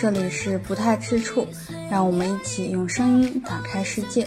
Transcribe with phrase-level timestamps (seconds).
[0.00, 1.46] 这里是不太吃醋，
[1.90, 4.26] 让我们一起用声音打开世界。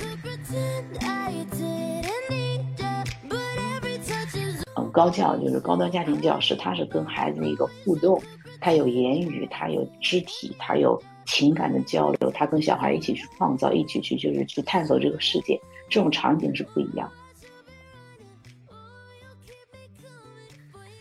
[4.76, 8.22] 嗯，高教就是高端家庭教师，他是跟孩子的一个互动，
[8.62, 15.60] 他有言语，他有肢体，他有情感的交流，他跟小孩一起去创造，一起去就是去探索这个世界，
[15.90, 17.12] 这种场景是不一样。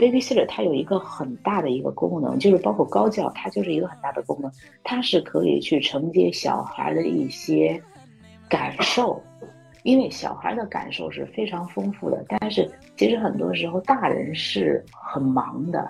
[0.03, 4.51] Babysitter 它有一个很大的一个功能，就是包括高教，它就是一个很大的功能，
[4.83, 7.81] 它是可以去承接小孩的一些
[8.49, 9.23] 感受，
[9.85, 12.25] 因为小孩的感受是非常丰富的。
[12.29, 15.87] 但是其实很多时候大人是很忙的，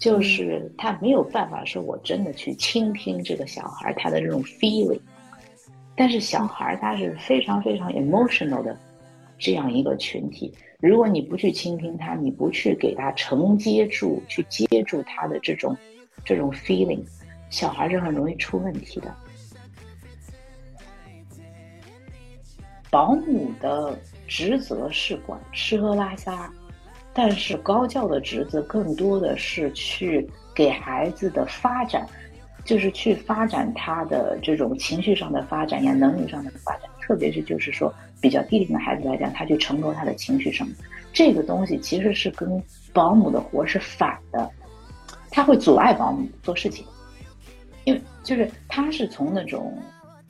[0.00, 4.98] 就是他没有办法说我真的去倾听这个小孩他的这种 feeling，
[5.94, 8.76] 但是小孩他是非常非常 emotional 的
[9.38, 10.52] 这样一个群体。
[10.80, 15.76] 如果你不去倾听他，你不去给他承接住，去接住他的这种
[16.24, 17.04] 这种 feeling，
[17.50, 19.12] 小孩是很容易出问题的。
[22.90, 26.48] 保姆的职责是管吃喝拉撒，
[27.12, 32.06] 但是高教的职责更多的是去给孩子的发展，
[32.64, 36.88] 就是去发展他的这种情绪上的发展呀，能力上的发展。
[37.00, 40.72] 特别是就是说比较低龄的孩子来讲，他去承诺他的情绪什么，
[41.12, 44.50] 这个东西其实是跟保姆的活是反的，
[45.30, 46.84] 他会阻碍保姆做事情，
[47.84, 49.76] 因为就是他是从那种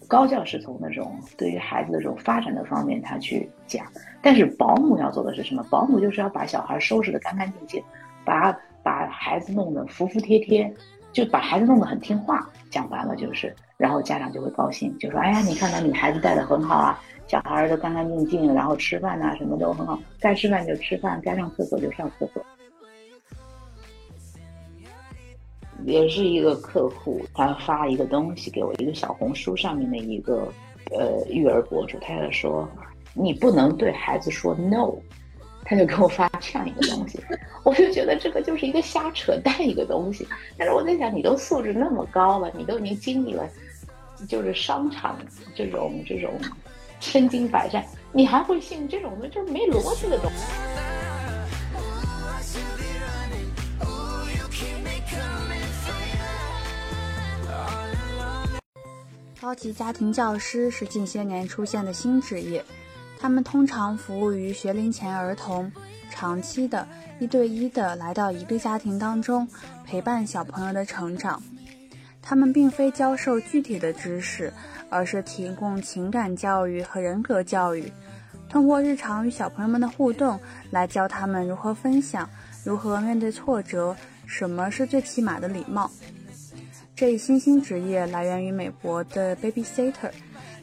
[0.06, 3.86] 高教是从那种对于孩子的这种发展的方面他去讲，
[4.20, 5.62] 但是保姆要做的是什么？
[5.70, 7.82] 保姆就是要把小孩收拾的干干净净，
[8.24, 10.72] 把把孩子弄得服服帖帖，
[11.12, 12.48] 就把孩子弄得很听话。
[12.70, 13.54] 讲完了就是。
[13.78, 22.44] 然后家长就会高兴，就说：“哎呀，你看到你孩子带的很好啊，小孩儿都干干净净，然后吃饭呐什么都很好，该吃饭就吃饭，该上厕所就上厕所。”
[25.84, 30.48] 也是一个客户，他发一个东西给我，一个小红书上面的一个
[30.90, 32.68] 呃育儿博主，他就说
[33.14, 34.92] ：“你不能对孩子说 no。”
[35.64, 37.20] 他就给我发这样一个东西，
[37.62, 40.26] 我就觉得这个就是一个瞎扯淡一个东西。
[40.56, 43.46] 但是我在想，你都素质那么高了，你都已经经历了。
[44.26, 45.16] 就是商场
[45.54, 46.32] 这种这种
[47.00, 50.44] 身经百战，你还会信这种的，就是没逻辑的东西。
[59.40, 62.62] 高级家庭教师是近些年出现的新职业，
[63.18, 65.72] 他们通常服务于学龄前儿童，
[66.10, 66.86] 长期的
[67.18, 69.48] 一对一的来到一个家庭当中，
[69.86, 71.42] 陪伴小朋友的成长。
[72.20, 74.52] 他们并非教授具体的知识，
[74.90, 77.92] 而是提供情感教育和人格教育，
[78.48, 80.40] 通过日常与小朋友们的互动
[80.70, 82.28] 来教他们如何分享，
[82.64, 85.90] 如何面对挫折，什么是最起码的礼貌。
[86.94, 90.10] 这一新兴职业来源于美国的 babysitter，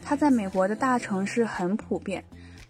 [0.01, 2.23] 它在美国的大城市很普遍，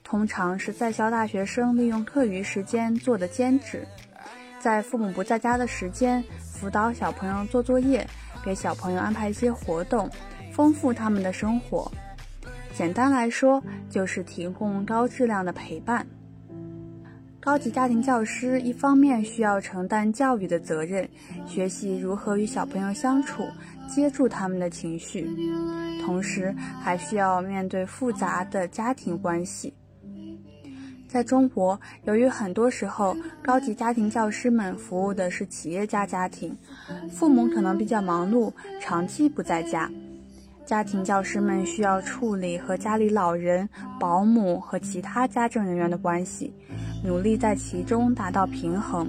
[0.04, 3.88] 通常是在校大学生利用课余时间做的兼职，
[4.60, 8.08] 在父母不在家的时间辅导小朋友做作业。
[8.44, 10.08] 给小朋友安排一些活动，
[10.56, 11.92] 丰富他们的生活。
[12.74, 16.08] 简单来说，就是提供高质量的陪伴。
[17.42, 21.08] 高级家庭教师一方面需要承担教育的责任，
[21.46, 23.44] 学习如何与小朋友相处，
[23.94, 25.30] 接住他们的情绪，
[26.06, 29.74] 同时还需要面对复杂的家庭关系。
[31.06, 36.58] 在中国，由于很多时候高级家庭教师们服务的是企业家家庭，
[37.12, 38.52] 父母可能比较忙碌，
[38.82, 39.90] 长期不在家，
[40.66, 46.54] 家庭教师们需要处理和家里老人、保姆和其他家政人员的关系，
[47.04, 49.08] 努力在其中达到平衡。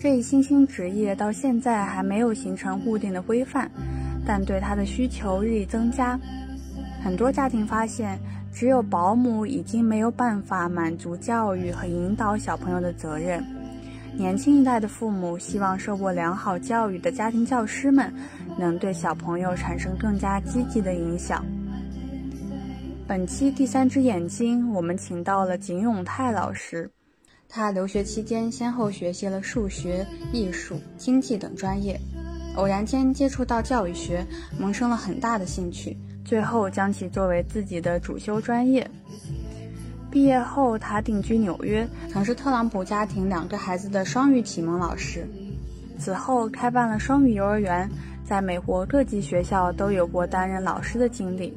[0.00, 3.70] 这一新兴职业到现在还没有形成固定的规范，
[4.24, 6.18] 但对它的需求日益增加，
[7.02, 8.18] 很多家庭发现。
[8.54, 13.42] 只有保姆已经没有办法满足教育和引导小朋友的责任。
[14.16, 18.12] 年轻一代的父母希望受过良好教育的家庭教师们
[18.58, 21.44] 能对小朋友产生更加积极的影响。
[23.06, 26.90] 本期第三只眼睛，我们请到了景永泰老师。
[27.48, 32.00] 他留学期间先后学习了数学、艺术、经济等专业，
[32.56, 34.24] 偶然间接触到教育学，
[34.58, 35.98] 萌生了很大的兴趣。
[36.24, 38.88] 最后将其作为自己的主修专业。
[40.12, 45.26] 毕业后，他定居纽约，曾是特朗普家庭两个孩子的双语启蒙老师。
[45.98, 47.88] 此后，开办了双语幼儿园，
[48.22, 51.56] 在美国各级学校都有过担任老师的经历。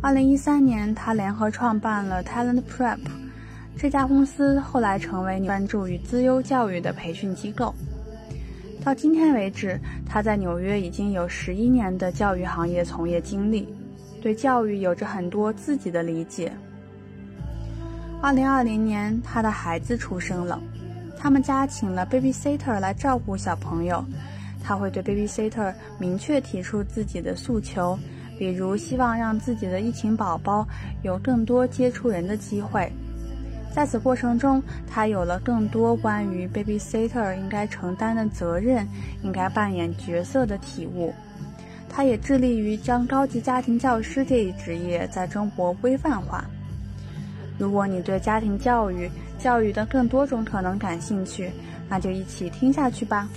[0.00, 2.98] 二零一三年，他联合创办了 Talent Prep，
[3.76, 7.74] 这家公司后来成为专注于资优教育的培训机构。
[8.82, 9.78] 到今天为止，
[10.08, 13.68] 他在纽约已经有十一年的教育行业从业经历，
[14.22, 16.50] 对教育有着很多自己的理解。
[18.22, 20.60] 二零二零年，他的孩子出生了，
[21.16, 24.04] 他们家请了 babysitter 来照顾小朋友。
[24.62, 27.98] 他会对 babysitter 明确提出自己的诉求，
[28.38, 30.68] 比如希望让自己的疫情宝宝
[31.02, 32.92] 有更多接触人的机会。
[33.72, 38.86] 在此过程中，他有了更多关于 babysitter 应该承担的责任、
[39.22, 41.10] 应该扮演角色的体悟。
[41.88, 46.44] 他也致力于将高级家庭教师这一职业在中国规范化。
[47.60, 51.50] 如果你对家庭教育、教育的更多种可能感兴趣，
[51.90, 53.28] 那就一起听下去吧。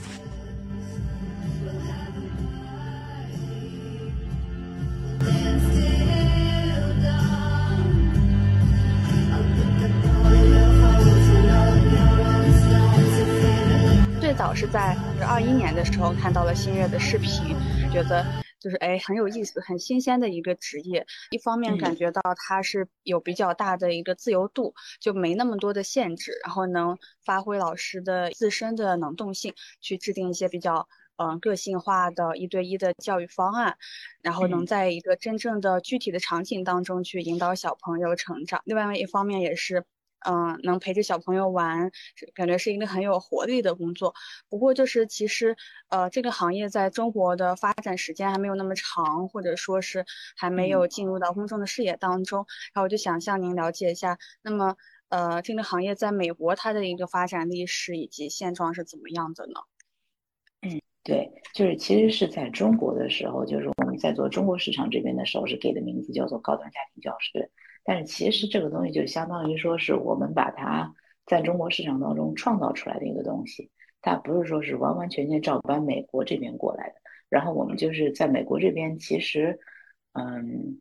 [14.21, 14.95] 最早是在
[15.27, 17.57] 二一年的时候看到了新月的视频，
[17.91, 18.25] 觉得
[18.63, 21.05] 就是哎很有意思、很新鲜的一个职业。
[21.31, 30.87] 一方面感觉到它是有比较大的一个自由度，就没那么多的限制，然后能发挥老师的自身的能动性，去制定一些比较
[31.17, 33.77] 嗯个性化的一对一的教育方案，
[34.21, 38.61] 然后能在一个真正的具体的场景当中去引导小朋友成长。
[38.63, 39.83] 另外一方面也是。
[40.25, 41.91] 嗯，能陪着小朋友玩，
[42.33, 44.13] 感觉是一个很有活力的工作。
[44.49, 45.55] 不过就是其实，
[45.89, 50.05] 呃，这个行业在中国的发展时间还没有那么长，或者说是
[50.37, 52.45] 还没有进入到公众的视野当中。
[52.73, 54.75] 然后我就想向您了解一下，那么
[55.09, 59.53] 呃，这个行业在美国它的一个发展历史以及现状是怎么样的呢？
[60.61, 67.51] 嗯，对，就是其实是在中国的时候，就是我们在做中国市场这边的时候，是给的名字叫做高端家庭教师。
[67.85, 70.93] 但是其实这个东西就相当于说是我们把它
[71.25, 73.69] 在中国市场当中创造出来的一个东西，
[74.01, 76.95] 它不是说是完完全全照搬美国这边过来的。
[77.29, 79.59] 然后我们就是在美国这边，其实，
[80.13, 80.79] 嗯，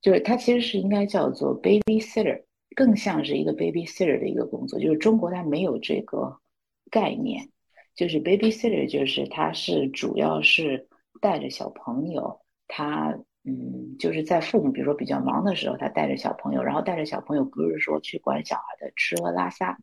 [0.00, 2.44] 就是它其实是应该叫做 babysitter，
[2.74, 4.78] 更像是一个 babysitter 的一个工作。
[4.80, 6.38] 就是中国它没有这个
[6.90, 7.50] 概念，
[7.94, 10.88] 就是 babysitter，就是它是主要是
[11.20, 13.18] 带着小朋友，他。
[13.44, 19.76] 嗯，就是在父母比如说比较忙的时候，他带着小朋友，然后带着小朋友不是说去管小孩的吃喝拉撒，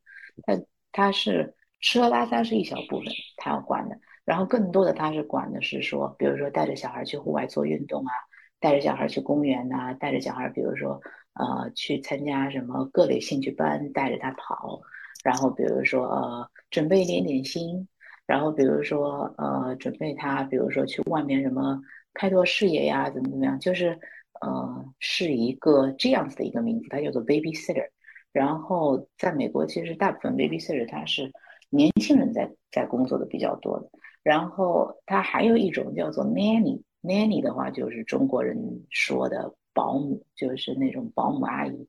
[0.43, 0.57] 他
[0.93, 8.13] 他是吃喝拉撒是一小部分他要管的，然后更多的他是管的是说，比如说带着小孩去户外做运动啊，
[8.61, 11.01] 带着小孩去公园呐，带着小孩比如说
[11.33, 14.79] 呃去参加什么各类兴趣班，带着他跑，
[15.21, 17.85] 然后比如说呃准备一点点心，
[18.25, 21.81] 然后比如说呃准备他比如说去外面什么。
[22.13, 23.59] 开拓视野呀，怎么怎么样？
[23.59, 23.99] 就是，
[24.41, 27.89] 呃，是一个这样子的一个名字，它叫做 babysitter。
[28.31, 31.31] 然后在美国，其实大部分 babysitter 它是
[31.69, 33.89] 年轻人在在工作的比较多的。
[34.21, 41.87] 然后它还有一种叫做 nanny，nanny 的话就是中国人说的保姆，就是那种保姆阿姨。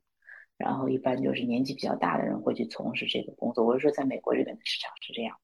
[0.57, 3.65] 然后一般就是年纪比较大的人会去从事这个工作。
[3.65, 5.37] 我是说，在美国这边的市场是这样。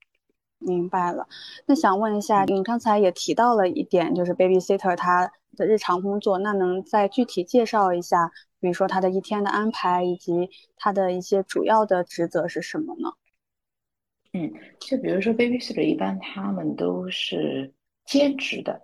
[0.58, 1.28] 明白了，
[1.66, 13.12] 那想问一下，你刚才也提到了一点，就是 babysitter 他的日常工作，那能再具体介绍一下，比如说他的一天的安排，以及他的一些主要的职责是什么呢？
[14.32, 17.72] 嗯，就比如说 babysitter，一般他们都是
[18.06, 18.80] 兼职的，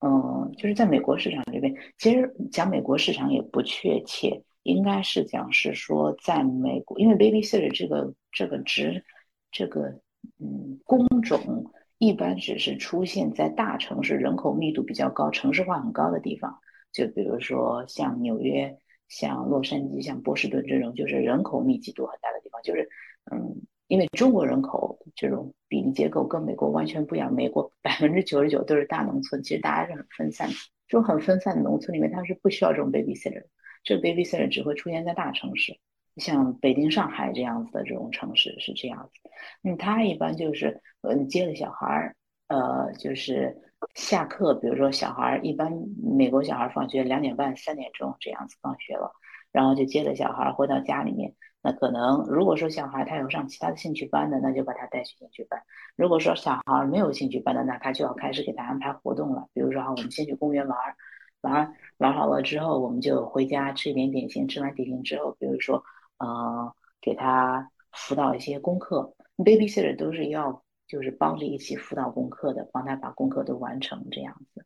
[0.00, 9.04] 嗯，就是在美国市场这边，其实讲美国市场也不确切，应该是讲是说在美国，因为 babysitter 这个这个职，
[9.50, 10.00] 这个。
[10.38, 16.58] 嗯，工种一般只是出现在大城市、人口密度比较高、城市化很高的地方，
[16.92, 18.76] 就比如说像纽约、
[19.08, 22.60] 像洛杉矶、像波士顿这种，就是人口密集度很大的地方。
[22.62, 22.88] 就是，
[23.30, 30.54] 嗯，因为中国人口这种比例结构跟美国完全不一样，美国百分之九十九都是大农村，其实大家是很分散的。
[30.88, 33.44] 这种很分散的农村里面，它是不需要这种 babysitter，
[33.84, 35.78] 这个 babysitter 只会出现在大城市。
[36.16, 39.30] 像北京、上海这样子的这种城市是这样子，
[39.62, 42.16] 那，他一般就是嗯接了小孩儿，
[42.48, 43.56] 呃，就是
[43.94, 49.10] 下课，比如说小孩儿一般美国小孩放学两点半、三点钟这样子放学了，
[49.52, 51.34] 然后就接了小孩儿回到家里面。
[51.62, 55.60] 那可能如果说小孩他有上其他的兴趣班的，那就把他带去兴趣班；
[55.96, 59.46] 如果说小孩没有兴趣班的，那他就要开始给他安排活动了。
[59.54, 60.94] 比如说，我们先去公园玩儿，
[61.40, 64.46] 玩玩好了之后，我们就回家吃一点点心。
[64.46, 65.82] 吃完点心之后，比如说。
[66.22, 74.64] 呃，给他辅导一些功课，babysitter 都是要就是帮着一起辅导功课的，帮他把功课都完成这样子。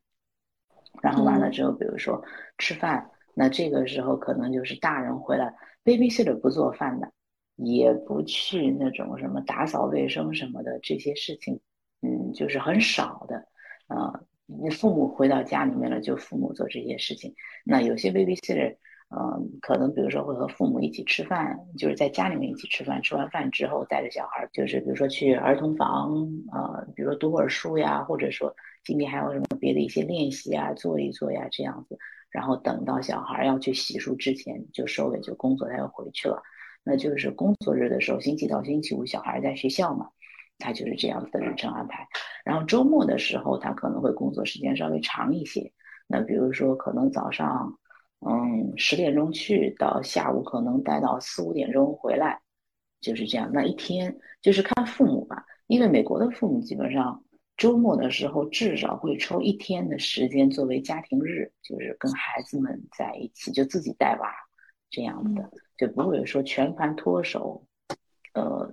[1.03, 2.23] 然后完了之后，比如说
[2.59, 7.11] 吃饭，那这个时候可能就是大人回来，babysitter 不做饭的，
[7.55, 11.61] 也不去那种什么打扫卫生什么的这些事情，
[12.03, 13.47] 嗯，就是很少的，
[13.89, 17.35] 呃，你父母回到家里面了，就父母做这些事情。
[17.65, 18.77] 那有些 babysitter，
[19.09, 26.13] 嗯，可能比如说会和父母一起吃饭，就是在家里面一起吃饭，吃完饭之后带着小孩，就是比如说去儿童房，
[26.53, 31.97] 呃，比如说读会儿书呀，或者说今天还有什么别的一些练习啊，做一做呀，这样子。
[32.31, 36.43] 然后等到小孩要去洗漱之前，就收尾就工作，他又回去了。
[36.83, 40.09] 那就是工作日的时候，星期到星期五小孩在学校嘛，
[40.59, 42.07] 他就是这样子的日程安排。
[42.45, 45.73] 然后周末的时候，他可能会工作时间稍微长一些。
[46.07, 47.73] 那比如说，可能早上，
[48.21, 52.41] 嗯，十点钟去到下午，可能待到四五点钟回来，
[53.01, 53.51] 就是这样。
[53.53, 57.23] 那一天就是看父母吧，因为美国的父母基本上
[57.57, 64.33] 周末的时候至少会抽一天的时间作为家庭日，就是跟孩子们在一起，就自己带娃
[64.91, 65.51] 这样的。
[65.77, 67.67] 就不会说全盘托手，
[68.33, 68.67] 呃，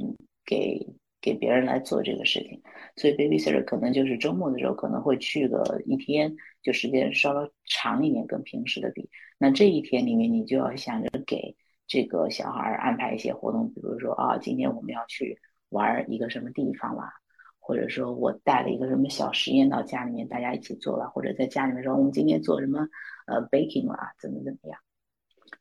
[0.45, 0.87] 给
[1.23, 2.61] 给别人来做这个事情，
[2.97, 9.09] 所以 babysitter 可能就是周末的时候可能会去个一天，就时间稍微长一点，跟平时的比。
[9.37, 11.55] 那这一天里面，你就要想着给
[11.87, 15.39] 这个小孩安排一些活动，比如说啊，今天我们要去
[15.69, 17.13] 玩一个什么地方啦，
[17.57, 22.85] 或者说我带了一个什么小实验到家里面，大家一起做了，或者在家里面说我们今天做什么
[23.27, 24.77] 呃 baking 啦，怎么怎么样。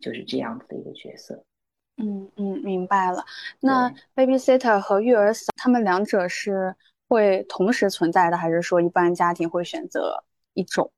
[0.00, 1.45] 就是这样子的一个角色，
[1.99, 3.25] 嗯嗯，明白了。
[3.61, 6.75] 那 babysitter 和育儿嫂，他们两者是
[7.08, 10.90] 会同时存在的，还是说一般家庭会选择一种？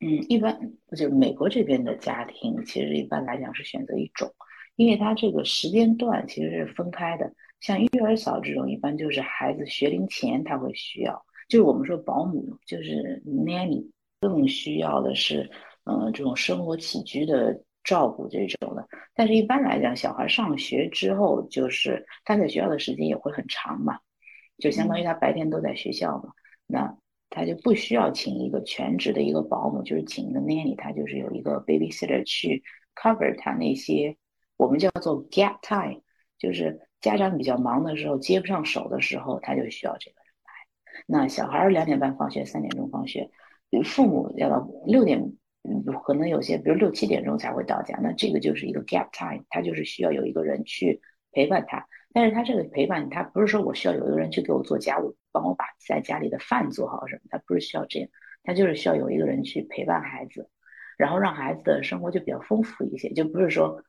[0.00, 4.30] 嗯，一般就美国这边的家庭，其实一般来讲是选择一种，
[4.76, 7.32] 因为它这个时间段其实是分开的。
[7.60, 15.50] 像育儿嫂这种，一般就是孩子学龄前他会需要，就是我们说保姆，就是 nanny，更需要的是。
[15.88, 24.00] 嗯，这种生活起居的照顾这种的，但是一般来讲，小孩上学之后，就是他在学校的时间也会很长嘛，
[24.58, 26.32] 就相当于他白天都在学校嘛，
[26.66, 26.98] 那
[27.30, 32.64] 他就不需要请一个全职的一个保姆，就是请一个 nanny，他就是有一个 babysitter 去
[32.96, 34.16] cover 他那些
[34.56, 36.00] 我们叫做 gap time，
[36.38, 40.50] 就是家长比较忙的时候接不上手的时候，他就需要这个人来。
[41.06, 43.30] 那小孩两点半放学，三点钟放学，
[43.84, 45.32] 父母要到六点。
[45.68, 51.00] 嗯，可能有些，比如六七点钟才会到家，那这个就是一个 gap time，他就是需要有一个人去
[51.32, 51.86] 陪伴他。
[52.12, 58.08] 但是他这个陪伴，他不是说我需要有一个人去给我做家务，帮我把在家里的饭做好什么，他不是需要这样，
[58.42, 60.48] 他就是需要有一个人去陪伴孩子，
[60.96, 63.82] 然后让孩子的生活就比较丰富一些，就不是说，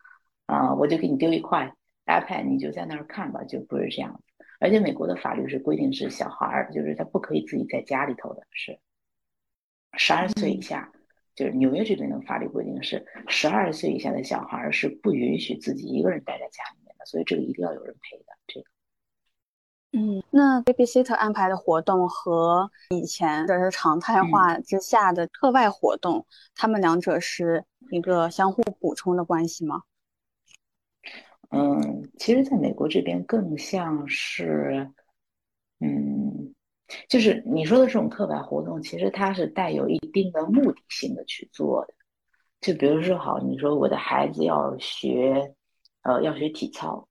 [0.46, 1.74] 啊，我就给你丢一块
[2.06, 4.22] iPad，你就在那儿看吧，就不是这样。
[4.60, 8.80] 而且美国的法律是规定是小孩儿，就是他不可以自己在家里头的，是
[9.98, 10.92] 十二岁以下。
[11.38, 18.26] 就是纽约这边的法律规定是，十二岁以下的小孩是不允许自己一个人待在家里面的，所以这个一定要有人陪的。
[18.48, 18.66] 这个，
[19.92, 26.26] 嗯，那 babysitter 安排的活动和以前的是常态化之下的课外活动，
[26.56, 29.84] 他们两者是一个相互补充的关系吗？
[31.52, 34.92] 嗯，其实在美国这边更像是，
[35.82, 36.56] 嗯。
[37.10, 41.94] 就是你说的这种课外活动，其实它是带有一定的目的性的去做的。
[42.62, 45.54] 就比如说，好，你说我的孩子要学，
[46.04, 47.08] 呃，要学体操，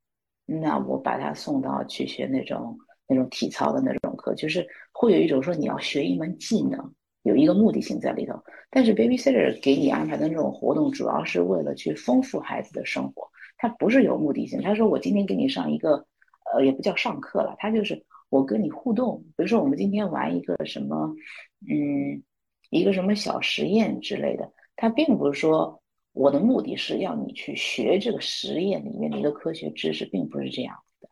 [0.46, 8.34] 那我把他送到去学那种那种体操的那种课，就是会有一种说你要学一门技能，有一个目的性在里头。
[8.70, 13.28] 但是 babysitter 给你安排的那种活动，主要是为了去丰富孩子的生活，
[13.58, 14.60] 他不是有目的性。
[14.62, 16.06] 他说我今天给你上一个，
[16.52, 18.04] 呃，也不叫上课了，他就是。
[18.28, 21.14] 我跟你互动，比如说我们今天玩一个什么，
[21.68, 22.22] 嗯，
[22.70, 25.80] 一个什么小实验之类的，它并不是说
[26.12, 31.08] 我的目的是要你去学这个实验里面的一个科学知识，并不是这样子的，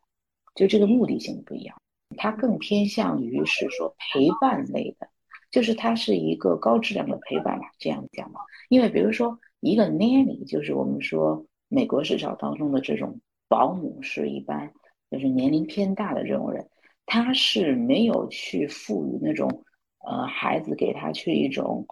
[0.55, 1.79] 就这个目的性不一样，
[2.17, 5.07] 它更偏向于是说陪伴类的，
[5.51, 8.41] 就是它是一个高质量的陪伴吧，这样讲嘛。
[8.69, 14.73] 因为比如说一个 nanny，就是我们说美国市场当中的这种保姆，是一般
[15.09, 16.67] 就是年龄偏大的这种人。
[17.05, 19.63] 他是没有去赋予那种，
[20.05, 21.85] 呃，孩子给他去一种，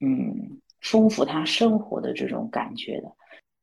[0.00, 3.10] 嗯，丰富他生活的这种感觉的。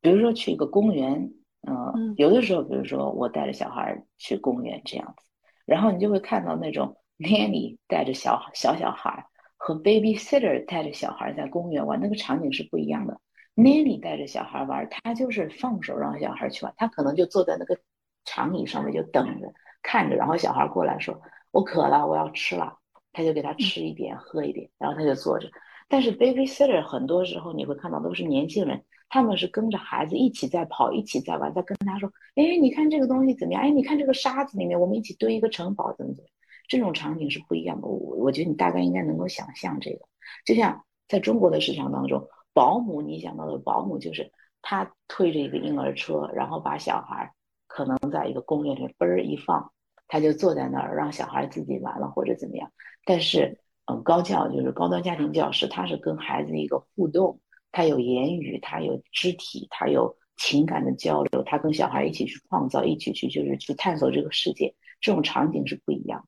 [0.02, 1.32] 比如说去一个公园，
[1.68, 5.26] 嗯，有的时候，比如说我带着小孩去公园这样子，
[5.66, 9.24] 然后你就会看到那种 nanny 带着小小小孩
[9.58, 13.22] 和 babysitter 带着小孩在公园玩，那个场景是不一样的。
[13.56, 17.78] nanny 带着小孩玩，他就是放手让小孩去玩，他可能就坐在那个
[18.26, 19.54] 长椅上面就等着。
[19.82, 21.20] 看着，然后小孩过来说
[21.52, 22.78] ：“我渴了，我要吃了。”
[23.14, 25.50] 他就给他吃一点，喝一点，然后他就坐着。
[25.90, 33.62] 但是 babysitter 很多时候你会看到都是年轻人，他们是跟着孩子一起在跑，一起在玩，在跟他说：“哎，你看这个东西怎么样？
[33.64, 36.30] 哎，你看这个沙子里面，我们一起堆一个城堡，怎么怎么？”
[36.70, 37.88] 这种场景是不一样的。
[37.88, 40.06] 我我觉得你大概应该能够想象这个，
[40.46, 47.34] 就像在中国的市场当中，保姆你想到的保姆就是他推着一个婴儿车，然后把小孩
[47.74, 49.72] 可能在一个公园里嘣儿一放，
[50.08, 52.72] 他就坐在那儿让小孩自己玩了或者怎么样。
[53.06, 57.40] 但是，嗯，高教就是高端家庭教师，他是跟孩子一个互动，
[57.72, 60.16] 他有言语，他有肢体，他有。
[60.38, 66.26] 情感的交流，他跟小孩一起去创造，一起去就是去探索这个世界，这种场景是不一样。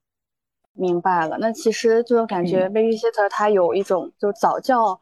[0.73, 4.99] 明白了，那其实就感觉 babysitter 它有一种就早教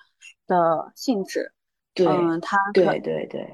[0.47, 1.51] 的性质。
[1.93, 3.45] 对，嗯，他对对对。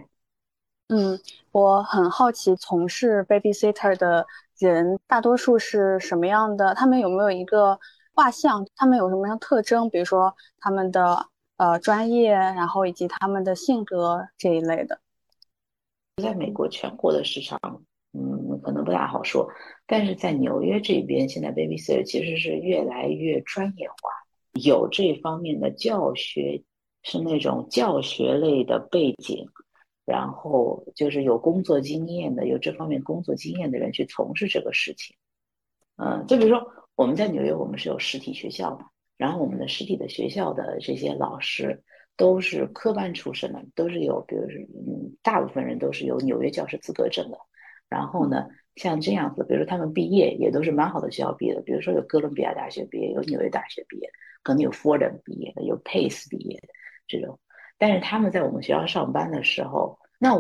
[0.89, 1.19] 嗯，
[1.51, 4.25] 我很好奇，从事 babysitter 的
[4.57, 6.73] 人大多数是什么样的？
[6.73, 7.77] 他们有没有一个
[8.13, 8.65] 画像？
[8.75, 9.89] 他们有什么样特征？
[9.89, 11.27] 比如说他们的
[11.57, 15.01] 呃专业，然后以及他们的性格这一类的。
[16.23, 17.59] 在美国全国的市场，
[18.13, 19.45] 嗯，可能不大好说。
[19.85, 23.95] 但是在纽约这边，现在 babysitter 其实是越来越专业化，
[24.53, 26.63] 有这方面的教学，
[27.03, 29.49] 是那种教学类的背景，
[30.07, 35.15] 然后就是有工作经验的，有这方面工作经验的人去从事这个事情。
[35.97, 38.87] 嗯，就比如说我们在纽约，我们是有实体学校嘛，
[39.17, 41.83] 然后我们的实体的学校的这些老师。
[42.19, 47.37] 都是科班出身的，都是有，比如说，嗯，大部分人都是有纽约教师资格证的。
[47.87, 54.09] 然后呢，像这样子，比如说他们毕业也都是蛮好的学校毕业的，比如说有哥伦比亚大学毕业，有纽约大学毕业，
[54.41, 56.69] 可能有 Fordham 毕业的，有 Pace 毕业的
[57.07, 57.39] 这种。
[57.77, 60.33] 但是他们在我们学校上班的时候，那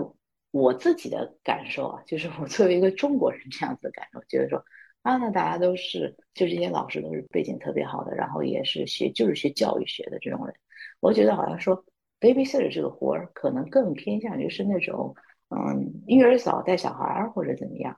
[0.51, 4.63] 我自己的感受啊，就是 我作为一个中国人这样子的感受，觉得说
[5.03, 10.55] 啊，那大家都是，就这些老师都是背景特别好的，然后也是学就是学教育学的这种人。
[10.99, 11.85] 我觉得好像说
[12.19, 15.15] ，babysitter 这个活儿可能更偏向于是那种，
[15.49, 17.97] 嗯，育儿嫂带小孩儿或者怎么样，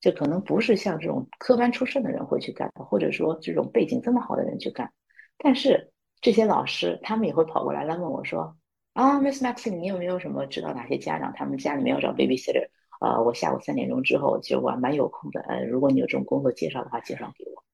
[0.00, 4.92] 就可能不是像这种科班出身的人会去干的，或者说这种背景这么好的人去干。
[5.38, 8.56] 但是这些老师他们也会跑过来来问我说，
[8.92, 12.68] 啊，Miss Maxine，你有没有什么知道哪些家长他们家里面要找 babysitter？
[13.00, 17.64] 啊，我下午三点钟之后就我还蛮有空的，呃，如果你有这种工作介绍的话，介绍给我。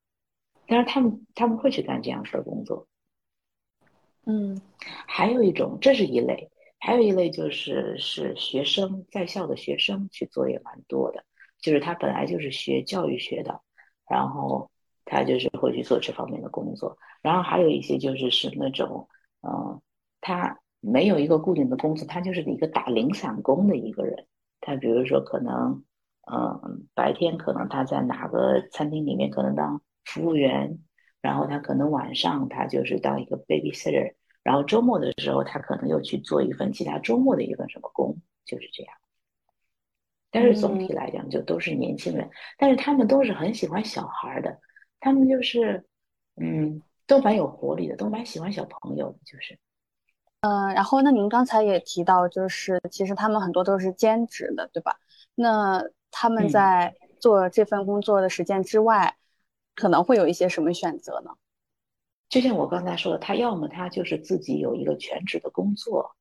[0.68, 2.86] 但是他们他们会去干这样的工作。
[4.24, 4.60] 嗯，
[5.06, 11.24] 还有一种，这是一类，还有一类就是是学生在校的学生去做也蛮多的，
[11.60, 13.60] 就是他本来就是学教育学的，
[14.08, 14.70] 然后
[15.04, 19.08] 他就是会去做这方面的工作，然后还有一些就是是那种，
[19.42, 19.80] 嗯，
[20.20, 20.58] 他
[20.90, 24.26] 没有一个固定的工作，他就是一个打零散工的一个人，
[24.60, 25.84] 他比如说可能，
[26.30, 30.78] 嗯，白天可能他在哪个餐厅里面可能当服务员。
[31.22, 38.94] 然后他可能晚上他就是当一个 babysitter，然后周末的时候他可能又去做一份其他周末的一份什么工，就是这样。
[40.30, 44.60] 但是总体来讲就都是年轻人，但是他们都是很喜欢小孩的，
[45.00, 45.84] 他们就是
[46.36, 49.58] 嗯都蛮有活力的，都蛮喜欢小朋友的，就是。
[50.46, 54.96] 嗯，然后那您刚才也提到，就是其实他们很多都是兼职的，对吧？
[55.34, 59.16] 那他们在做这份工作的时间之外。
[59.78, 61.30] 可能会有一些什么选择呢？
[62.30, 66.16] 就像我刚才说的，他要么他就是自己有一个全职的工作，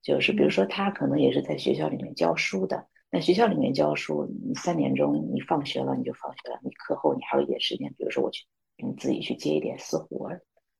[0.00, 2.86] 就是比如说他可能也是在学校里面教书的。
[3.10, 8.44] 那学校里面教书，你三点钟你放学了你就放学了，你课后你还有一点时间，比如说我去
[8.76, 10.30] 你自己去接一点私活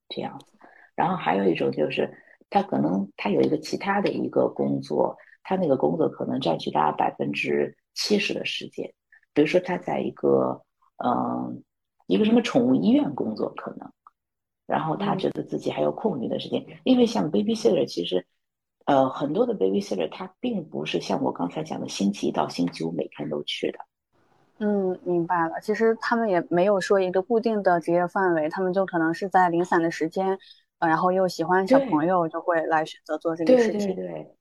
[0.08, 0.56] 这样子。
[0.94, 2.16] 然后还有一种就是
[2.50, 8.92] 他可能他有一个其他的一个工作，他那个工作可能占据大概百分之七十的时间，
[9.32, 10.62] 比如说他在一个
[11.02, 11.62] 嗯。
[12.06, 13.88] 一个什么宠物医院工作可能，
[14.66, 18.26] 然后他觉得自己还有空余的时间，因为像 babysitter，其实，
[18.84, 23.78] 呃，很多的 babysitter 他并不是像我刚才讲的星期一到星期五每天都去的。
[24.58, 25.60] 嗯，明白了。
[25.60, 30.36] 其实他们也没有说一个固定的职业范围，他们就可能是在零散的时间，
[30.80, 33.94] 呃，然后又喜欢小朋友，就会来选择做这个事情。
[33.94, 34.36] 对对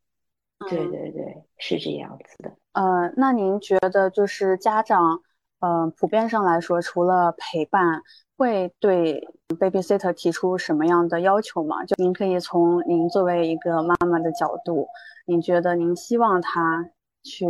[0.67, 2.51] 对，对对对，是这样子的。
[2.73, 5.21] 呃，那您觉得就是家长？
[5.59, 8.01] 呃，普遍上来说，除了陪伴，
[8.37, 9.27] 会对
[9.59, 11.83] babysitter 提出什么样的要求吗？
[11.83, 14.87] 就您可以从您作为一个妈妈的角度，
[15.25, 16.89] 您觉得您希望他
[17.23, 17.45] 去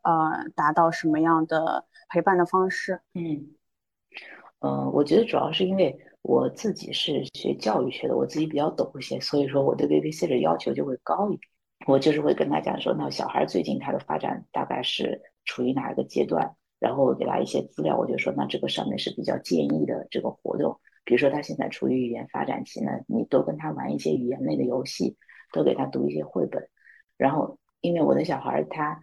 [0.00, 3.02] 呃达到什么样的陪伴的方式？
[3.12, 3.50] 嗯，
[4.60, 11.40] 呃，我觉得主要是因为我自己是学教育学的，我自己比较懂一些，所以说我对 babysitter 要求就会高一点。
[11.86, 16.54] 我就是会跟他讲说，那小孩最近他的发展大概是处于哪一个阶段？
[16.78, 25.16] 然后我给他一些资料，我就说那这个上面是比较建议的这个活动，比如说他现在处于语言发展期呢，你多跟他玩一些语言类的游戏，
[25.52, 26.68] 多给他读一些绘本。
[27.16, 29.00] 然后因为我的小孩他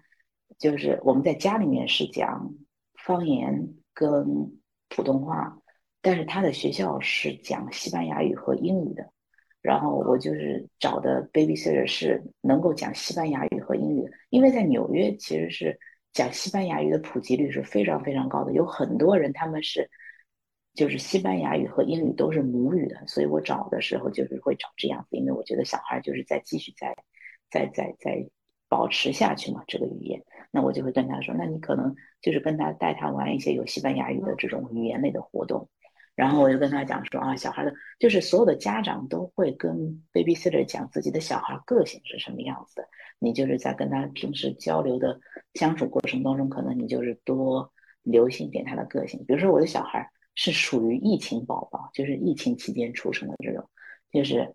[0.60, 2.54] 就是我们在家里面是讲
[2.96, 4.26] 方言跟
[4.90, 5.60] 普通话，
[6.08, 9.06] 但是他的学校是讲西班牙语和英语的，
[9.62, 15.78] 然后我就是找的 babysitter 是能够讲西班牙语和英语的，因为在纽约其实是
[16.14, 19.90] 讲西班牙语的普及率是非常非常高的，有很多人他们是
[20.76, 26.96] 就是西班牙语和英语都是母语的，所以我找的时候就是会找这样子，因为我觉得小孩就是在继续在
[27.52, 28.26] 在在在
[28.70, 35.68] 保持下去嘛，这个语言，那我就会跟他说，那你可能就是跟他带他玩一些有西班牙语的这种语言类的活动。
[36.18, 42.88] 然后我就跟他讲说啊，小孩的，就是所有的家长都会跟 babysitter 讲自己的小孩个性是什么样子的。
[43.20, 45.20] 你就是在跟他平时交流的
[45.54, 49.24] 相处过程当中，可能你就是多留心点他的个性。
[49.28, 53.70] 比如说我的小孩是属于疫情宝宝，就是疫情期间出生的这种，
[54.12, 54.52] 就是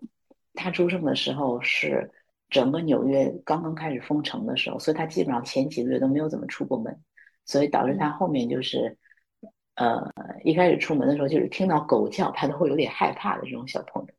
[0.54, 2.10] 他出生的时候是
[2.50, 7.00] 整个纽约刚刚开始封城的时候，所以他基本上前几个月都没有怎么出过门，
[7.44, 8.98] 所以导致他后面就是。
[9.74, 10.12] 呃，
[10.44, 14.14] 一开始出门的时候，就是听到狗叫，他都会有点害怕的这种小朋友，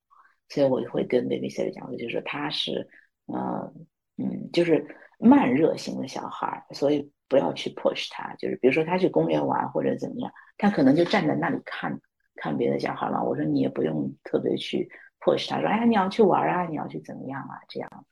[0.50, 2.90] 所以我就会跟 babysitter 讲，我就说他是，
[3.28, 3.72] 呃，
[4.18, 4.84] 嗯，就是
[5.20, 12.00] 慢热型的小孩，所以不要去 push 他，就是比如说他去公园玩或者怎么样，他可能就站在那里看
[12.36, 13.24] 看别的小孩了。
[13.24, 14.90] 我说你也不用特别去
[15.20, 18.06] push 他，说哎，你要去玩啊，你要去怎么样啊，这样，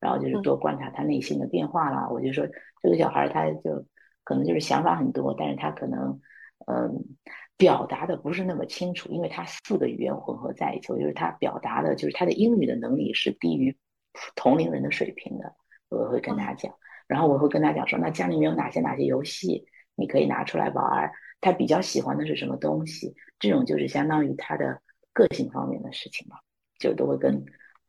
[0.00, 2.08] 然后就是多观察他内心的变化啦。
[2.08, 2.44] 我就说
[2.82, 3.86] 这个小孩他就
[4.24, 6.20] 可能就是想法很多，但是他可能。
[6.66, 7.04] 嗯，
[7.56, 13.76] 表达的不是那么清楚，因为他四个语言混合在一起，就是他表达的，就是他的英语的能力是低于
[14.34, 15.54] 同龄人的水平的。
[15.88, 16.74] 我会跟他讲，
[17.06, 24.82] 然后我会跟他讲说，那家里面有哪些哪些游戏你可以拿出来玩，他比较喜欢的是什么东西，这种就是相当于他的
[25.14, 26.36] 个性方面的事情嘛，
[26.78, 27.42] 就都会跟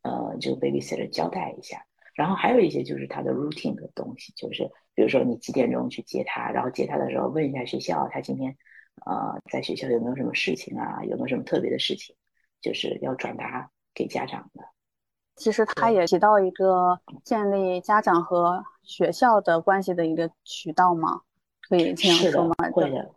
[0.03, 1.86] 呃这个 babysitter 交代一下。
[2.19, 8.58] 然后还有一些就是他的 routine 的东西，就是比如说你几点钟去接他，然后接他的时候问一下学校，他今天，
[9.05, 11.01] 呃，在学校有没有什么事情啊？
[11.05, 12.13] 有没有什么特别的事情？
[12.60, 14.65] 就是要转达给家长的。
[15.38, 21.21] 其实他也提到一个建立家长和学校的关系的一个渠道吗？
[21.69, 22.53] 可以这样说吗？
[22.73, 23.10] 会的，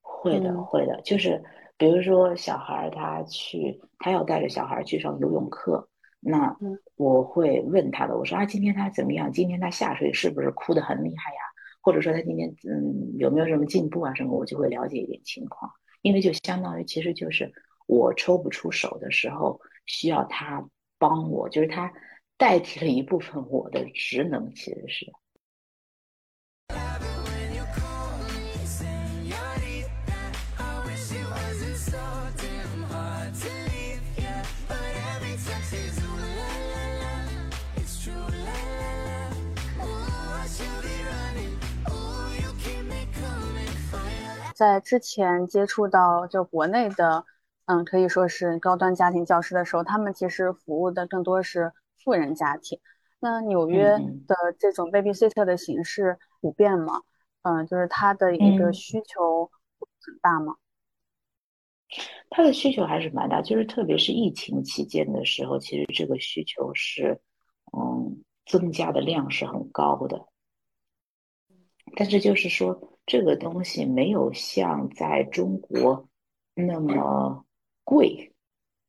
[0.00, 1.00] 会的，会的。
[1.02, 1.42] 就是
[1.76, 5.88] 比如说小孩他去，他要带着小孩去上游泳课。
[6.20, 6.56] 那
[6.96, 9.30] 我会问他的，我说啊，今天他怎么样？
[9.32, 11.40] 今天他下水是不是哭得很厉害呀？
[11.80, 14.36] 或者说他今天嗯有没有什么进步啊什么？
[14.36, 15.70] 我就会了解一点情况，
[16.02, 17.50] 因为就相当于其实就是
[17.86, 21.92] 我抽不出手的时候，需要他帮我，就是他
[22.36, 25.12] 代替了一部分我的职能，其实是。
[44.58, 47.24] 在之前接触到就国内的，
[47.66, 52.80] 嗯，可以说是高端家庭教师的时候，他们其实服务的更多是富人家庭。
[53.20, 57.02] 那纽约的这种 babysitter 的形式普遍吗？
[57.42, 59.48] 嗯，就是它的一个需求
[60.00, 60.56] 很大吗？
[62.28, 67.20] 它的需求还是蛮大，就是特别是疫情期间的时候，其实这个需求是，
[67.78, 70.26] 嗯，增加的量是很高的。
[71.94, 72.97] 但是就是说。
[73.08, 76.06] 这个东西没有像在中国
[76.54, 77.42] 那么
[77.82, 78.34] 贵，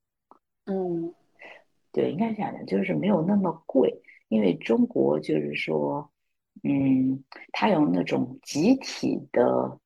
[0.68, 1.16] 嗯，
[1.94, 6.12] 对，应该讲讲，就是没有那么贵，因为中国就是说，
[6.64, 9.80] 嗯，它有那种集体的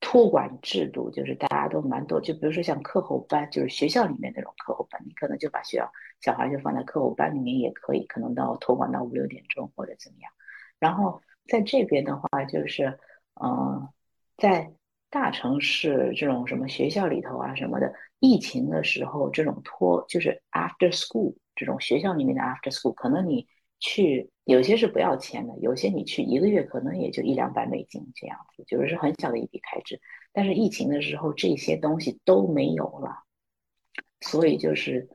[0.00, 5.90] 托管制度，就是大家都蛮多，就比如说像课后班，就是学校里面那种课后班，你可能就把学校
[6.20, 10.30] 小孩就放在课后班里面也可以，可能到托管到五六点钟或者怎么样。
[10.78, 12.98] 然后在这边的话，就是。
[13.42, 13.88] 嗯，
[14.36, 14.72] 在
[15.10, 23.46] 大城市这种什么学校里头啊什么的，疫情的时候这种托就是 after school 这种学校里面的 after school，可能你
[23.78, 30.00] 去有些是不要钱的，有些你去一个月可能也就一两百美金这样子，就是很小的一笔开支。
[30.32, 33.22] 但是疫情的时候这些东西都没有了，
[34.20, 35.08] 所以就是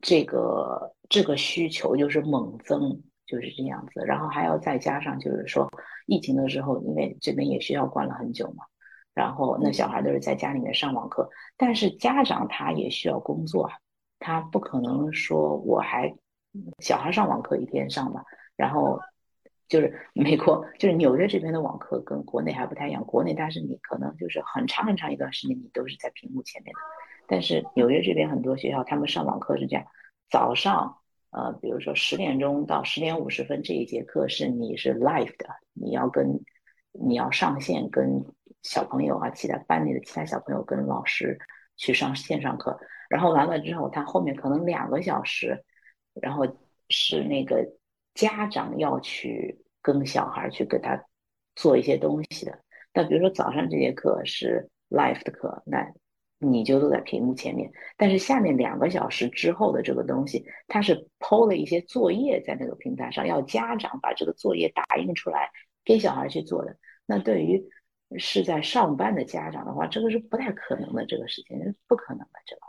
[0.00, 3.02] 这个这个需求就是猛增。
[3.28, 5.70] 就是这样子，然后还要再加上，就是说
[6.06, 8.64] 疫情的时候，因为这边也学校关了很久嘛，
[9.12, 13.76] 然后那小孩都是在家里面上网课，但是家长他也需要工作啊，
[14.18, 16.10] 他不可能说我还
[16.78, 18.24] 小孩上网课一天上吧，
[18.56, 18.98] 然后
[19.68, 26.80] 就是美国就是纽约这边的网课跟国内还不太一样，国内但是你可能就是很长很长一段时间你都是在屏幕前面的，
[27.26, 29.84] 但是纽约这边很多学校他们上网课是这样，
[30.30, 30.97] 早上。
[31.30, 36.40] 呃，比如说十点钟到十点五十分这一节课是你是 live 的，你要跟
[36.92, 38.24] 你要上线跟
[38.62, 41.38] 小朋友啊，其他班里的其他小朋友跟老师
[41.76, 45.64] 去上线上课，然后完了之后，他后面可能两个小时，
[46.14, 46.44] 然后
[46.88, 47.64] 是那个
[48.14, 51.04] 家长要去跟小孩去给他
[51.54, 52.58] 做一些东西的。
[52.92, 55.86] 那比如说早上这节课是 live 的课，那
[56.38, 65.50] 你就坐在屏幕前面，但是下面两个小时之后的这个东西，它是抛了一些作业在那个平台上，要家长把这个作业打印出来
[65.84, 66.76] 给小孩去做的。
[67.06, 67.62] 那对于
[68.16, 72.62] 是在上班的家长的话，这个是不太可能的，这个事情是不可能的，这个，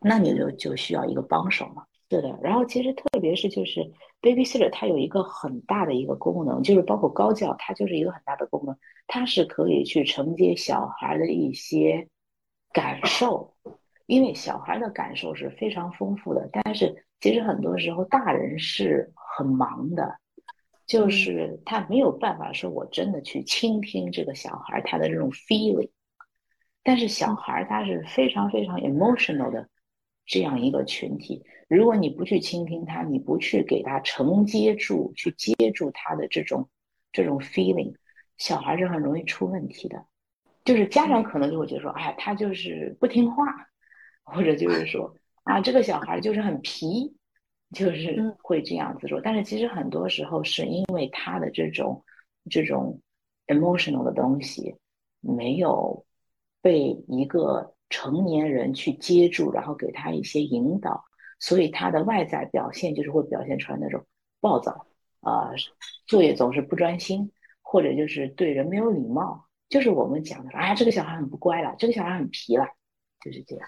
[0.00, 1.84] 那你就就需要一个帮手嘛。
[2.08, 3.80] 对的，然后其实特别是就是
[4.20, 12.06] babysitter，它有一个很大的一个功能，就是包括高教，它就是一个很大的功能，它是可以去承接小孩的一些
[12.72, 13.54] 感受，
[14.06, 20.18] 因为小孩的感受是非常丰富的，但是其实很多时候大人是很忙的。
[20.84, 25.88] 就是他没有办法说，我真的去倾听这个小孩他的这种 feeling，
[26.82, 29.68] 但是小孩他是非常非常 emotional 的
[30.26, 31.42] 这样一个群体。
[31.68, 36.68] 如果你不去倾听他，你不去给他承接住，去接住他的这种
[37.10, 37.94] 这种 feeling，
[38.36, 40.04] 小孩是很容易出问题的。
[40.64, 43.44] 就是家长可能就会觉得说，哎，他就是不听话，
[44.24, 47.16] 或者就是说，啊，这个小孩就是很皮。
[47.74, 52.04] 就是会这样子说，但是其实很多时候是因为他的这种
[52.50, 53.00] 这种
[53.46, 54.76] emotional 的东西
[55.20, 56.04] 没有
[56.60, 61.02] 被一个成年人去接住，然后给他一些引导，
[61.38, 64.04] 所以他的外在表现就是会表现出来那种
[64.38, 64.86] 暴躁
[65.20, 65.50] 啊，
[66.06, 72.66] 作业总是不专心，或者就是对人没有礼貌，就是我们讲的说，哎，这个小孩很不乖了，这个小孩很皮了，
[73.24, 73.66] 就是这样。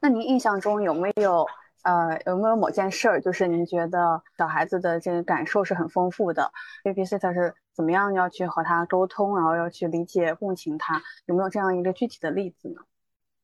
[0.00, 1.46] 那您印象中有没有？
[1.84, 6.52] 呃，有没有某件事儿，就是您觉得小孩子的这个感受是很丰富的
[6.84, 11.02] ？babysitter 是怎么样要去和他沟通，然后要去理解、共情他？
[11.26, 12.80] 有没有这样一个具体的例子呢？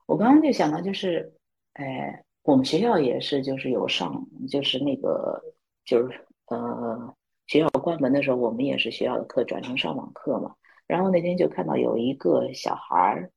[0.06, 1.32] 我刚刚就想到，就是，
[1.72, 5.42] 呃，我们学校也是，就是有上，就是那个，
[5.84, 7.12] 就是呃，
[7.48, 10.54] 学校关门的时候，我们也是学校的课转成上网课嘛。
[10.88, 13.30] 然后那天就看到有一个小孩儿，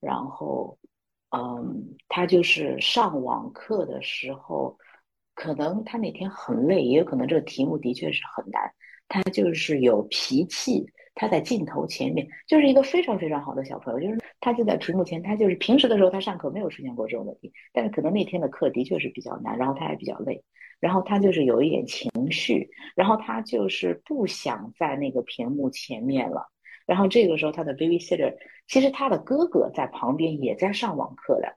[0.00, 0.78] 然后。
[1.30, 4.78] 嗯，他就是上网课的时候，
[5.34, 8.72] 可能他那天很累，也有可能这个题目的确是很难。
[9.08, 20.42] 他就是有脾气，他在镜头前面就是一个非常非常好的小朋友，就是他就在屏幕前，他就是平时的时候他上课没有出现过这种问题，但是可能那天的课的确是比较难，然后他还比较累，
[20.78, 26.48] 然后他就是有一点情绪，然后他就是不想在那个屏幕前面了。
[26.86, 28.36] 然后这个时候，他的 babysitter
[28.68, 31.56] 其实他的哥哥在旁边也在上网课的，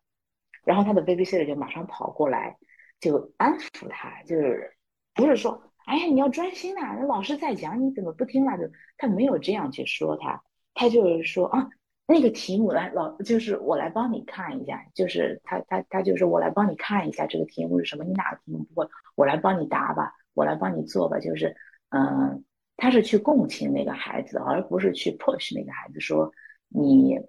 [0.65, 2.58] 然后他的 babysitter 就马上跑过来，
[3.00, 4.76] 就安抚他，就是
[5.13, 8.58] 不是说，哎呀，你要专心呐，老师在讲，你怎么不听了？
[8.58, 10.42] 就他没有这样去说他，
[10.74, 11.70] 他就是说啊，
[12.08, 21.56] 那个题目来老就是我来帮你看一下，就是他他他就是我来帮你看一下这个题目是什么，你哪个题目不会，我来帮你答吧，我来帮你做吧，就是
[21.89, 22.44] 嗯。
[22.80, 26.32] 他是去共情那个孩子，而不是去 push 那个孩子说
[26.70, 27.20] 你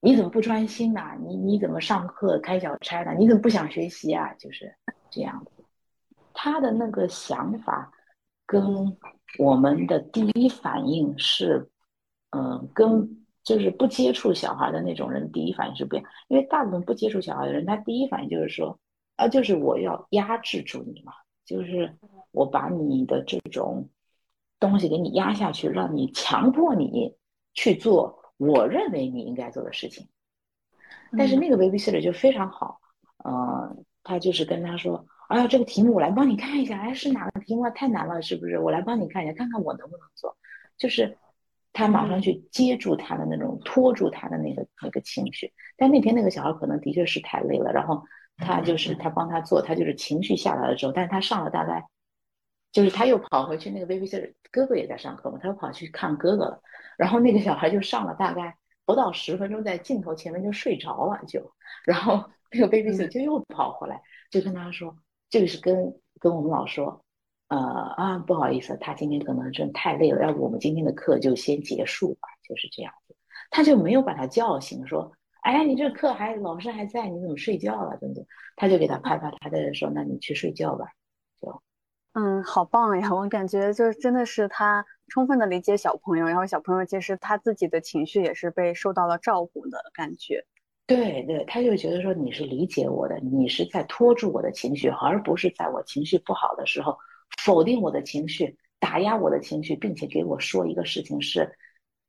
[0.00, 1.02] 你怎么不专心呢？
[1.20, 3.12] 你你怎么上课开小差呢？
[3.18, 4.32] 你怎么不想学习啊？
[4.34, 4.72] 就是
[5.10, 5.64] 这样子。
[6.32, 7.92] 他的那个想法
[8.46, 8.96] 跟
[9.38, 11.68] 我们的第一反应是，
[12.30, 16.08] 嗯，跟就是不接触小孩的那种人第一反应是不一样。
[16.28, 18.78] 因为大部分不接触小孩的人，他第一反应就是说
[19.16, 21.12] 啊，就是我要压制住你嘛，
[21.44, 21.92] 就是
[22.30, 23.88] 我把你的这种。
[24.58, 27.16] 东西给你压下去，让你强迫你
[27.52, 30.08] 去做我认为你应该做的事情。
[31.16, 32.80] 但是那个 babysitter 就非常好，
[33.24, 37.70] 嗯，他就是跟他说：“哎呀，这个题目我来帮你看一下，哎，是哪个题目啊？
[37.70, 38.58] 太难了，是不是？
[38.58, 40.36] 我来帮你看一下，看看我能不能做。”
[40.76, 41.16] 就是
[41.72, 45.52] 他马上去接住他的那种拖住他的那个那个情绪。
[45.76, 48.02] 但那天那个小孩可能的确是太累了，然后
[48.36, 51.84] 他就是他帮他做，他就是情绪下来了之后，但是他上了大概。
[52.72, 56.60] 就是他又跑回去，那个 babysitter 哥哥也在上课嘛，他又跑去看哥哥了。
[56.98, 61.52] 然后那个小孩就上了大概不到十分钟，在镜头前面就睡着了，就。
[61.84, 64.00] 然后那个 babysitter 就又跑回来，
[64.30, 64.96] 就跟他说，
[65.28, 67.02] 这个是跟跟我们老说，
[67.48, 73.16] 呃啊，不好意思，他今天可能真太累了，要不我们今天的课就先结束吧，就是这样子。
[73.50, 77.96] 他就没有把他叫醒，说，哎，你这课还老师还在，你怎么睡觉了？
[77.98, 78.24] 等等，
[78.56, 81.05] 他就给他拍拍他的说，那你去睡觉吧，就。
[82.18, 83.12] 嗯，好棒呀！
[83.12, 90.42] 我感觉就是真的是他充分的理解小朋友，然后小朋友其实他自己的情绪也是被受到了照顾的感觉。
[90.86, 96.96] 对对，他就觉得说你是理解我的，你是在拖住我的情绪，而不是在我情绪不好的时候
[97.42, 101.52] 否定我的情绪、打压我的情绪，并且给我说一个事情是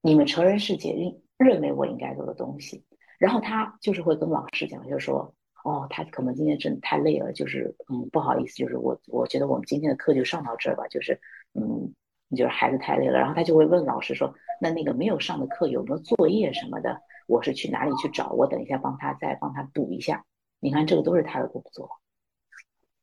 [0.02, 0.94] 你们成人世界
[1.38, 2.82] 认认为我应该做的东西。
[3.20, 5.36] 然后他就是会跟老师讲，就说，
[5.68, 11.20] 哦，他可能今天真的太累了，就是嗯，不好意思，就是我我觉得我们今天的课就上到这儿吧，就是
[11.56, 11.94] 嗯，
[12.38, 18.30] 就是孩子太累了，然后他就会问老师说，那那个没有上的课有没有作业什么的，我是去哪里去找？
[18.30, 20.24] 我等一下帮他再帮他补一下。
[20.62, 22.00] 你看，这个都是他的工作。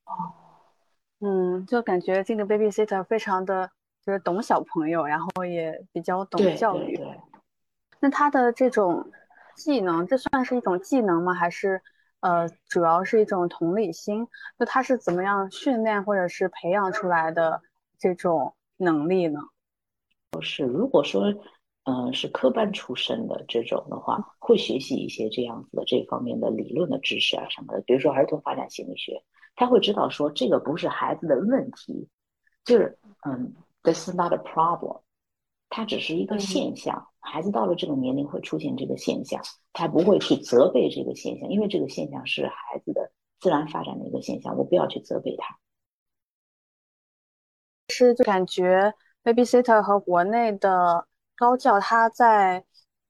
[0.07, 0.33] 哦，
[1.21, 3.71] 嗯，就感觉这个 babysitter 非常的
[4.07, 6.97] 就是懂小朋友，然后也比较懂教育。
[6.97, 7.21] 对
[8.01, 9.11] 那他的这种。
[9.57, 11.33] 技能，这算是一种技能吗？
[11.33, 11.81] 还是，
[12.25, 14.27] 呃，主要是一种同理心？
[14.57, 17.61] 那他是怎么样训练或者是培养出来的
[17.99, 19.41] 这种能力呢？
[20.31, 21.25] 不是，如果说，
[21.85, 27.83] 嗯，是科班出身的这种的话，会学习一些这样子的这方面的理论的知识啊什么的。
[27.83, 29.23] 比如说儿童发展心理学，
[29.55, 32.09] 他会知道说这个不是孩子的问题，
[32.65, 35.03] 就是，嗯，this is not a problem。
[35.69, 43.11] 它只是一个现象，孩子到了这个年龄会出现这个现象，他不会去责备这个现象，因为这个现象是孩子的
[43.41, 45.57] 自然发展的一个现象，我不要去责备他。
[47.89, 51.07] 是就感觉 babysitter 和国内的
[51.37, 52.65] 高教，他在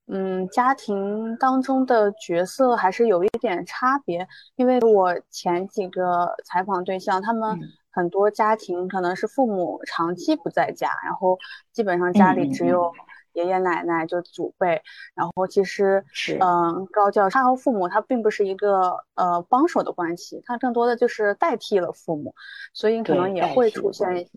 [0.07, 7.59] 嗯家庭当中的角色还是有一点差别，因为我前几个采访对象他们。
[7.97, 11.39] 很多家庭可能是父母长期不在家，然后
[11.71, 12.91] 基本上家里只有
[13.35, 14.81] 爷爷奶奶就祖辈，
[15.13, 22.33] 然后其实是嗯高教他和父母他并不是一个呃帮手的关系，他更多的就是代替了父母，
[22.73, 24.27] 所以可能也会出现，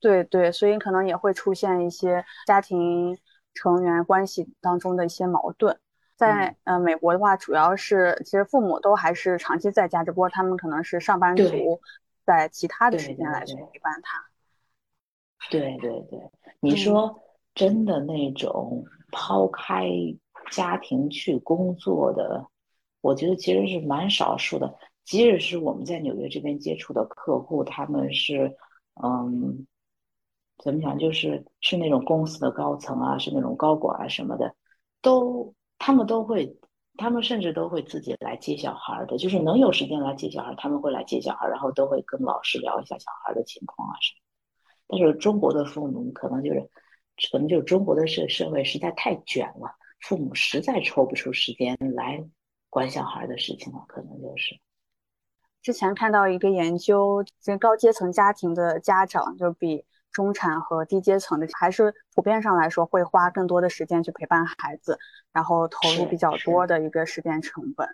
[0.00, 3.16] 对对，所以可能也会出现一些家庭
[3.54, 5.78] 成员关系当中的一些矛盾。
[6.16, 11.80] 在呃美国的话，主要是其实父母都还是长期在家，只不过他们可能是上班族。
[12.28, 14.22] 在其他的时间来去陪伴他。
[15.50, 17.18] 对对对，你说
[17.58, 19.90] 真的那种抛开
[20.52, 22.46] 家庭去工作的，
[23.00, 24.78] 我觉得其实是蛮少数的。
[25.04, 28.56] 即使是我们在纽约这边接触的客户，他们是
[29.02, 29.66] 嗯，
[30.62, 34.54] 怎么讲，就是是那种公司的高层啊，是那种高管啊什么的，
[35.02, 36.56] 都他们都会。
[37.00, 44.20] 他们甚至都会自己来接小孩的，就是能有时间来接小孩，他们会来接小孩，然后都会跟老师聊一下小孩的情况啊什么。
[44.88, 46.68] 但是中国的父母可能就是，
[47.30, 52.24] 可能就是中国的社社会实在太卷了，父母实在抽不出时间来
[52.70, 54.58] 管小孩的事情了，可能就是。
[55.62, 59.84] 之前看到一个研究，这高阶层家庭的家长就比。
[60.10, 64.98] 中产和低阶层的，还是普遍上来说会花更多的时间去陪伴孩子，
[65.32, 67.86] 然后投入比较多的一个时间成本。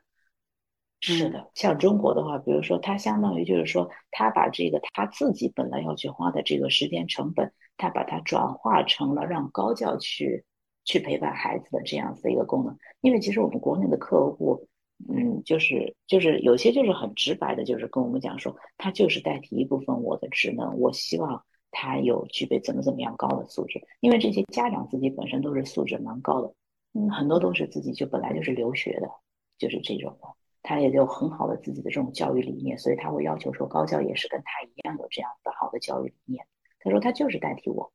[1.07, 10.45] 是的，像中国的话，比如说他相当于就是说，他把这个他自己本来要去花的这个时间成本，他把它转化成了让高教去
[10.85, 12.77] 去陪伴孩子的这样子的一个功能。
[13.01, 14.67] 因为其实我们国内的客户，
[15.09, 21.45] 嗯，就是就是有些就是很直白的，就是跟我们讲说，他就是代替一部分我的职能，我希望。
[21.77, 26.55] 他有具备怎么怎么样高的素质，因为这些家长自己本身都是素质蛮高的，
[26.93, 29.11] 嗯，很多都是自己就本来就是留学的，
[29.59, 30.29] 就是这种的，
[30.65, 36.45] 他也有很好的自己的这种教育理念，所以他会要求说高教也是跟他一样有这样的好的教育理念。
[36.81, 37.93] 他说他就是代替我，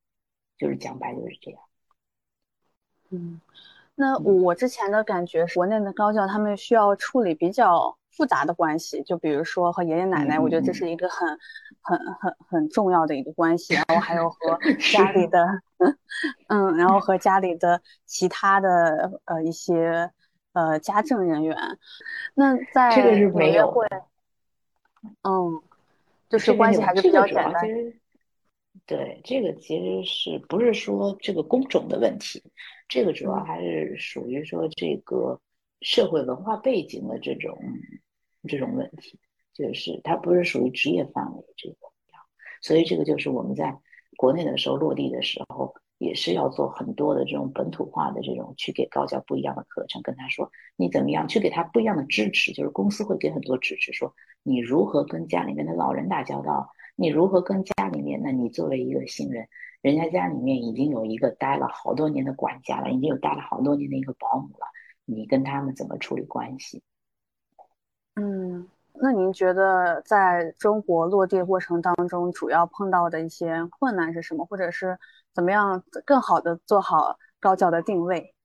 [0.58, 1.62] 就是讲白就是这样。
[3.10, 3.42] 嗯，
[3.96, 7.98] 那我之前的感觉是，国内的高教他们需要处理比较。
[8.12, 11.26] 复杂的关系，就比如说和爷爷奶奶，我觉得这是一个很、
[11.80, 13.76] 很、很、很重要的一个关系。
[13.76, 14.60] 然后还有和
[14.92, 15.48] 家里的，
[16.50, 20.12] 嗯，然后和家里的其他的呃一些
[20.54, 21.58] 呃家政人员。
[22.36, 23.74] 那在这个是没有，
[25.24, 25.62] 嗯，
[26.30, 27.62] 就是关系还是比较简单。
[28.86, 32.42] 对，这个其实是不是说这个工种的问题？
[32.88, 35.40] 这个主要还是属于说这个
[35.82, 37.58] 社会文化背景的这种。
[38.48, 39.20] 这种问题
[39.54, 41.76] 就是它不是属于职业范围这个，
[42.62, 43.78] 所以这个就是我们在
[44.16, 59.48] 国内的时候落地的时候，也是要做很多的这种本土化的这种去给高教不一样的课程，跟他说你怎么样去给他不一样的支持，就是公司会给很多支持，说你如何跟家里面的老人打交道，你如何跟家里面，那你作为一个新人，
[59.82, 64.66] 人家家里面已经有一个待了好多年的管家了，已经有待了好多年的一个保姆了，
[65.06, 66.82] 你跟他们怎么处理关系？
[68.16, 68.68] 嗯，
[69.02, 74.46] 那您觉得在中国落地过程当中，主要碰到的一些困难是什么？
[74.46, 74.98] 或者是
[75.34, 78.36] 怎么样更好的做好高教的定位？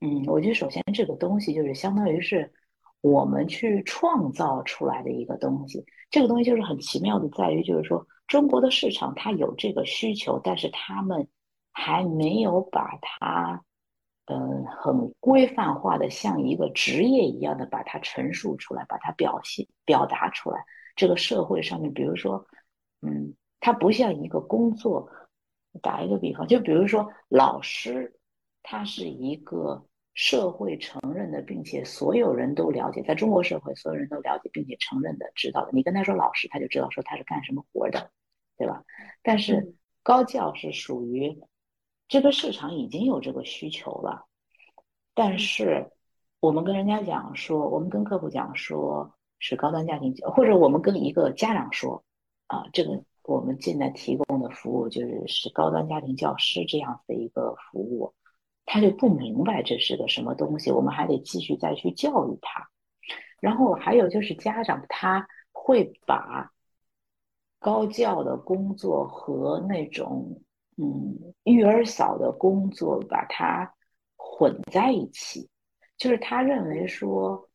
[0.00, 2.52] 嗯，我觉得首先这个东西就是相当于是
[3.00, 5.86] 我们去创造出来的一个东西。
[6.10, 11.26] 这个东西就是很奇妙的，在于就是说中国的市场它有这个需求，但是他们
[11.72, 13.62] 还没有把它
[14.26, 20.64] 嗯，很规范化的，像一个职业一样的把它陈述出来，把它表现表达出来。
[20.96, 22.46] 这个社会上面，比如说，
[23.00, 25.10] 嗯，它不像一个工作。
[25.80, 28.14] 打一个比方，就比如说老师，
[28.62, 35.70] 他是一个社会承认的，并且所有人都了解，在中国社会所有人都了解并且承认的、知道的。
[35.72, 38.10] 你跟他说老师，他就知道说他是干什么活的，
[38.58, 38.84] 对吧？
[39.22, 41.40] 但是高教是属于
[42.08, 44.26] 这个市场已经有这个需求了，
[45.14, 45.90] 但是
[46.40, 52.04] 我们跟人家讲说，我们跟客户讲说是高端家庭，或者我们跟一个家长说
[52.46, 53.02] 啊，这个。
[53.24, 58.12] 我们现在提供的服务就是是高端家庭教师这样子的一个服务，
[58.66, 62.68] 他就不明白这是个什么东西，我们还得继续再去教育他。
[63.38, 66.50] 然后还有就是家长他会把
[67.60, 70.42] 高教的工作和那种
[70.82, 73.72] 嗯育儿嫂的工作把它
[74.16, 75.48] 混在一起，
[75.96, 77.48] 就是他认为说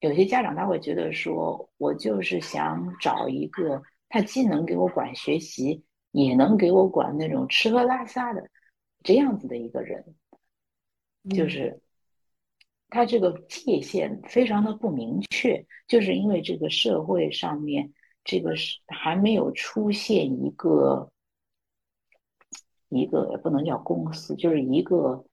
[0.00, 3.82] 有些家长他会觉得说我就是想找一个。
[4.12, 8.44] 他既能给我管学习，也能给我管那种吃喝拉撒的，
[9.04, 10.04] 这样子的一个人，
[11.28, 11.80] 就是
[12.88, 17.92] 他这个界限非常的不明确，就是因为这个社会上面
[18.24, 21.08] 这个是还没有出现一个
[22.90, 25.24] 一个也不能叫公司，就是一个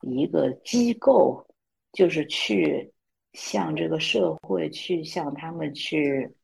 [0.00, 1.46] 一个机构，
[1.92, 2.94] 就是去
[3.34, 6.34] 向这个社会去向他们去。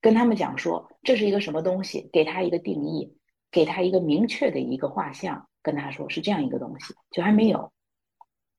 [0.00, 3.16] 跟他们讲说这是一个什么东西，给他一个定义，
[3.50, 7.72] 给他一个明确的一个画像，跟他说是这样一个东西，就还没有，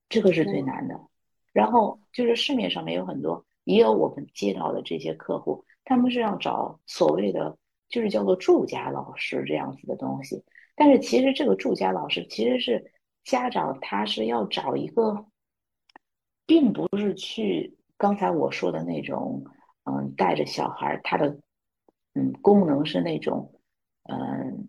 [0.08, 1.00] 这个是最难的。
[1.52, 7.56] 然后就是市面上面有很多，也有我们接到的这些客户，他们是要找所谓的
[7.88, 10.42] 就是叫做住家老师这样子的东西，
[10.76, 12.92] 但是其实这个住家老师其实是
[13.24, 15.26] 家长他是要找一个，
[16.46, 19.44] 并不是去刚才我说的那种。
[19.88, 21.38] 嗯，带着小孩，他的
[22.14, 23.52] 嗯功能是那种，
[24.10, 24.66] 嗯，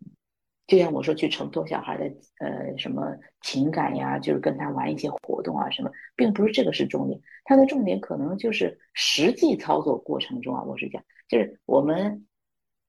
[0.67, 2.05] 就像我说去承托小孩的
[2.39, 12.27] 呃什么情感呀，就是跟他玩一些活动啊什么，并不是这个是重点，他的重点可能就是实际操作过程中啊，我是讲，就是我们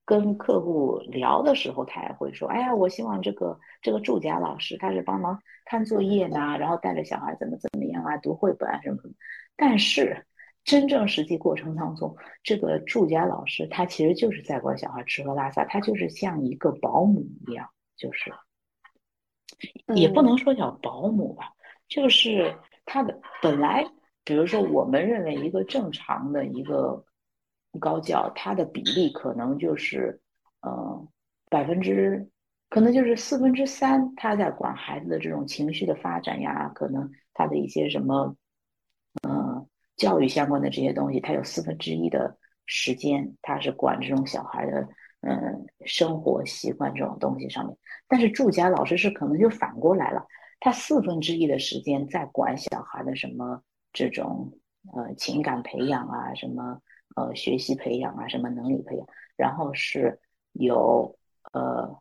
[0.09, 9.13] 跟客户聊的时候，他也会说，哎呀，我希望这个这个住家老师他是帮忙看作业呐，然后带着小孩怎么怎么样啊，读绘本啊什么什么，
[9.55, 10.25] 但是。
[10.65, 18.31] 真正实际过程当中，这个住家老师他其实就是在管小孩吃喝拉撒，他就是像一个保姆一样，就是
[19.95, 21.53] 也不能说叫保姆吧，
[21.87, 22.53] 就是
[22.85, 23.83] 他的本来，
[24.23, 27.03] 比如说我们认为一个正常的一个
[27.77, 30.21] 高教，它的比例可能就是
[30.61, 31.07] 呃
[31.49, 32.29] 百分之，
[32.69, 38.35] 可能就是四分之三，他在管孩子的这种情绪的发展呀，可能他的一些什么，
[39.27, 39.65] 嗯。
[39.99, 44.87] 教育相关的这些东西，他有四分之一的时间，他是管这种小孩的，
[45.19, 47.77] 嗯，生活习惯这种东西上面。
[48.07, 50.25] 但是住家老师是可能就反过来了，
[50.61, 53.61] 他四分之一的时间在管小孩的什么
[53.91, 54.53] 这种
[54.93, 56.79] 呃情感培养啊，什么
[57.15, 60.19] 呃学习培养啊，什么能力培养，然后是
[60.53, 61.17] 有
[61.53, 61.99] 呃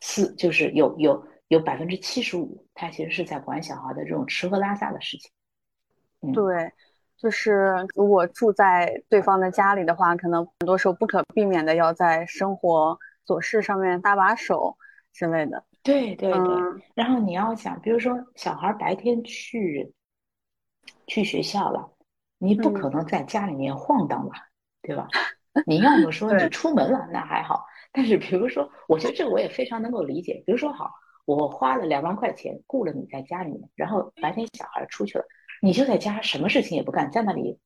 [0.00, 5.30] 四就是有有有百分之七十五，他其实是在管小孩的这种吃喝拉撒的事情。
[6.32, 6.72] 对，
[7.16, 14.76] 就是如果住在对方的家里的话，可能很多时候不可避免的要在生活琐事上面搭把手
[15.12, 15.64] 之类的。
[15.82, 16.40] 对对对，
[16.94, 19.92] 然后你要想，比如说小孩白天去
[21.06, 21.92] 去学校了，
[22.44, 24.34] 你不可能在家里面晃荡吧，
[24.82, 25.08] 对吧？
[25.66, 27.64] 你要么说 你出门了，那还好。
[27.92, 30.42] 但是比如说，我觉得这个我也非常能够理解。
[30.44, 30.90] 比如说，好，
[31.24, 35.24] 我花了两万块钱雇了你在家里面，然后白天小孩出去了。
[35.62, 37.58] 你就在家什么事情也不干，在那里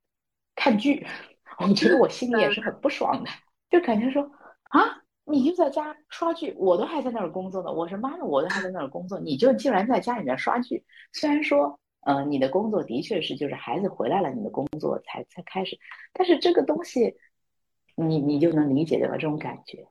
[0.55, 1.07] 看剧，
[1.59, 3.31] 我觉得我心里也是很不爽的，
[3.70, 4.31] 就感觉说
[4.64, 7.72] 啊，你就在家刷剧，我都还在那儿工作呢。
[7.72, 10.85] 我说妈的，我都还在那儿工作，你就竟然在家里面刷剧。
[11.12, 15.79] 虽然说，嗯，你的工作的确是就是孩子回来了，你的工作才才开始，
[16.15, 17.15] 但是这个东西，
[17.97, 19.13] 你你就能理解对吧？
[19.13, 19.87] 这种感觉。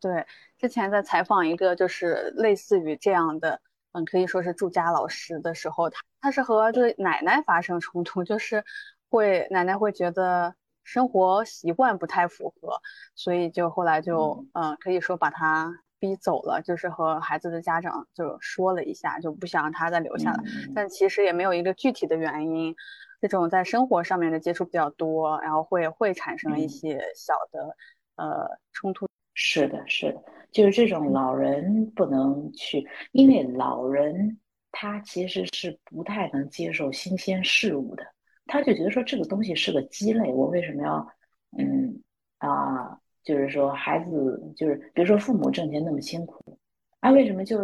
[0.00, 0.24] 对，
[0.56, 3.60] 之前在采访一个就是类似于这样的。
[3.92, 8.62] 嗯，可以说是住家老师的时候，他他是和这个奶奶发生冲突，就是
[9.10, 10.54] 会奶奶会觉得
[10.84, 12.80] 生活习惯不太符合，
[13.14, 20.42] 所以就后来就嗯，可以说把他逼走了，就是和孩子的家长就说了一下，就不想让他再留下来，
[20.74, 22.74] 但其实也没有一个具体的原因。
[23.20, 27.76] 这种在生活上面的接触比较多，然后会会产生一些小的
[28.14, 29.08] 呃冲突。
[29.34, 30.22] 是的，是的，
[30.52, 34.38] 就是这种老人不能去，因为老人
[34.70, 38.04] 他其实是不太能接受新鲜事物的，
[38.46, 41.08] 他就觉得说这个东西是个鸡肋，我为什么要，
[41.56, 42.02] 嗯
[42.38, 46.58] 啊，就是说孩子就是比如说父母挣钱那么辛苦，
[47.00, 47.58] 啊为什么就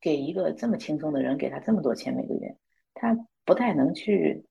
[0.00, 2.56] 给一个这么轻松的人给他这么多钱每个月，
[2.94, 4.44] 他不太能去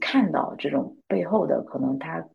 [0.00, 2.28] 看到这种背后的可能他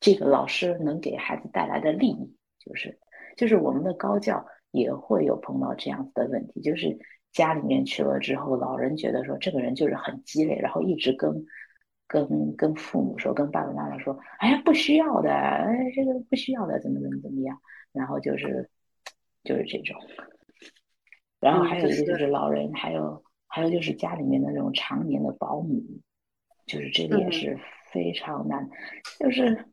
[0.00, 2.98] 这个老师能给孩子带来的利益，就是
[3.36, 6.98] 就是我们的高教也会有碰到这样子的问题，就是。
[7.32, 11.44] 家里面去了之后，老人觉得说这个人就是很鸡肋，然后一直跟
[12.06, 17.58] 跟跟父母说，跟爸爸妈妈说，哎呀不需要的，哎这个不需要的，怎么怎么怎么样，
[17.92, 18.70] 然后就是
[19.44, 19.96] 就是这种，
[21.40, 25.82] 然后还有一个就是老人，还有还有就是家里面的那种常年的保姆，
[26.66, 27.58] 就是这个也是
[27.92, 28.68] 非常难，
[29.18, 29.66] 就是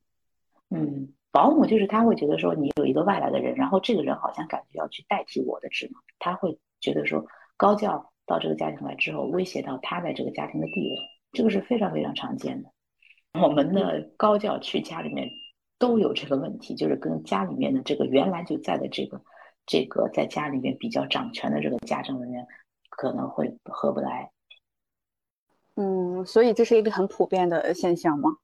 [0.70, 7.26] 嗯，保姆就是他会觉得说你有一个外来的人，然后这个人好像感觉要去代替我的职能，他会觉得说。
[7.56, 10.98] 高教到这个家庭来之后，威胁到他在这个家庭的地位，
[11.34, 12.72] 这个是非常非常常见的。
[13.34, 15.30] 我们的高教去家里面
[15.78, 19.22] 都有这个问题，就是跟家里面的这个原来就在的这个
[19.66, 22.48] 这个在家里面比较掌权的这个家政人员
[22.90, 24.32] 可能会合不来。
[25.76, 28.38] 嗯，所以这是一个很普遍的现象吗？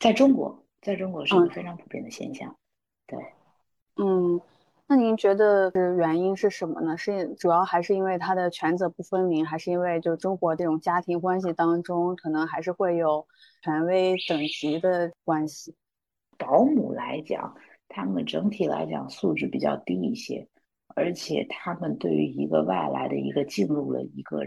[0.00, 2.56] 在中国，在中国是一个非常普遍的现象。
[3.06, 3.18] 对，
[3.96, 4.40] 嗯。
[4.90, 6.96] 那您觉得是原因是什么呢？
[6.96, 13.26] 是主要还是因为他的权责不分明，还是因为就中国这种家庭关系当中，可能还是会有
[13.62, 15.76] 权威等级的关系？
[16.38, 17.54] 保姆来讲，
[17.86, 20.48] 他们整体来讲素质比较低一些，
[20.94, 24.40] 而且他们对于一个外来的一个进入了一个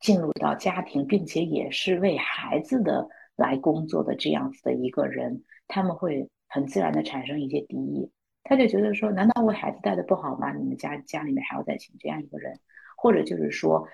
[0.00, 3.06] 进入到家庭，并且也是为孩子的
[3.36, 8.10] 来工作的这样子的一个人，他们会很自然的产生一些敌意。
[8.48, 10.52] 他就觉得说，难道我孩子带的不好吗？
[10.52, 12.60] 你们家家里面还要再请这样一个人，
[12.96, 13.88] 或者就是说，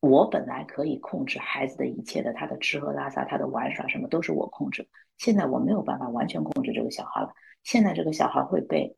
[0.00, 4.86] 我本来可以控制孩子的一切的，他的吃喝拉撒，他的玩耍什么都是我控制。
[5.16, 7.32] 现在我没有办法完全控制这个小孩了。
[7.62, 8.94] 现在这个小孩会被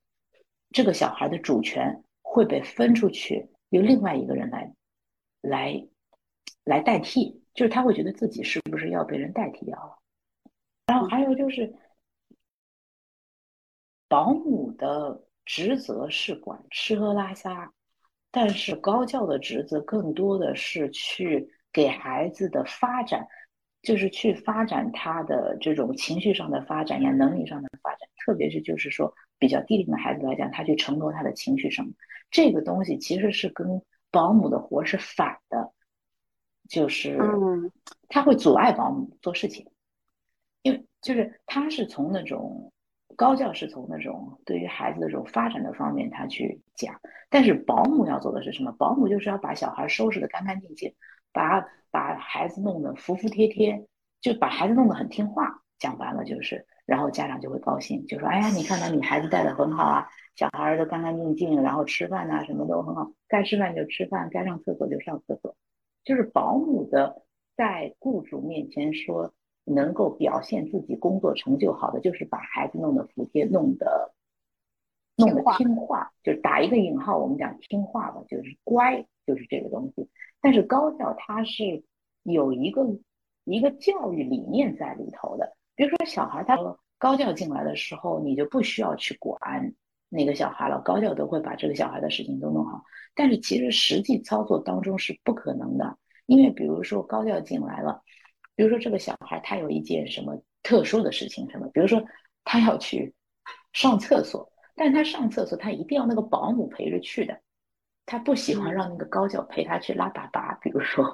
[0.72, 4.74] 这个小孩的主权会被分出去，由另外一个人来
[5.40, 5.86] 来
[6.64, 9.98] 来代替，就是他会觉得自己是不是要被人代替掉了。
[10.88, 11.72] 然后还有就是。
[14.08, 17.72] 保姆的职责是管吃喝拉撒，
[18.30, 23.26] 但是高教的职责更多的是去给孩子的发展，
[23.82, 28.08] 就是去发展他的这种情绪上的发展呀，能力上的发展。
[28.24, 31.84] 特别是就是说比较低龄的孩子来讲，他去承诺他的情绪上，
[32.30, 33.82] 这个东西其实是跟
[34.12, 35.72] 保姆的活是反的，
[36.68, 37.18] 就是
[38.08, 39.68] 他会阻碍保姆做事情，
[40.62, 42.72] 因为就是他是从那种。
[43.16, 47.00] 高教是从那种对于孩子的这种发展的方面他去讲，
[47.30, 48.70] 但是保姆要做的是什么？
[48.72, 50.94] 保姆就是要把小孩收拾的干干净净，
[51.32, 53.86] 把把孩子弄得服服帖帖，
[54.20, 55.62] 就把孩子弄得很听话。
[55.78, 65.54] 讲完了就是，然后家长就会高兴，就说：“哎呀，你看到你孩子带的很好啊，小孩都干干净净，然后吃饭呐什么都很好，该吃饭就吃饭，该上厕所就上厕所。”
[66.04, 67.22] 就是保姆的
[67.56, 69.32] 在雇主面前说。
[69.68, 74.14] 能够表现自己工作成就好的，就是把孩子弄得服帖，弄得
[75.16, 80.08] 弄得听话，就是打一个引号，我们讲听话吧，就是乖，就是这个东西。
[80.40, 81.82] 但是高教它是
[82.22, 82.86] 有一个
[83.42, 86.56] 一个教育理念在里头的，比如说小孩他
[86.96, 89.74] 高教进来的时候，你就不需要去管
[90.08, 92.84] 那个小孩了，高教都会把这个小孩的事情都弄好。
[93.16, 98.02] 但是其实实际操作当中是不可能的，因为比如说高教进来了。
[98.56, 101.68] 比如说这个小孩他有一件什么特殊的事情，什么？
[101.74, 102.02] 比如说
[102.42, 103.14] 他要去
[103.72, 107.38] 上厕所，但是他上厕所他一定要那个保姆陪着去的，
[108.06, 110.58] 他不喜欢让那个高教陪他去拉粑粑。
[110.60, 111.04] 比如说，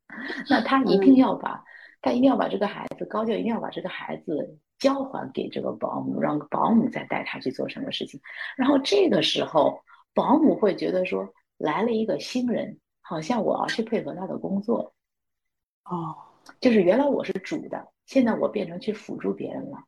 [0.48, 1.62] 那他一定要把
[2.00, 8.20] 他一定要把这个孩子高教一定要把这个孩子交还给这个保姆，让保姆再带他去做什么事情。
[8.56, 9.82] 然后这个时候
[10.14, 11.28] 保姆会觉得说
[11.58, 14.94] 来了一个新人，好像我要去配合他的工作。
[15.84, 16.16] 哦。
[16.60, 19.78] 就是原来我是主的，现在我变成去辅助别人了。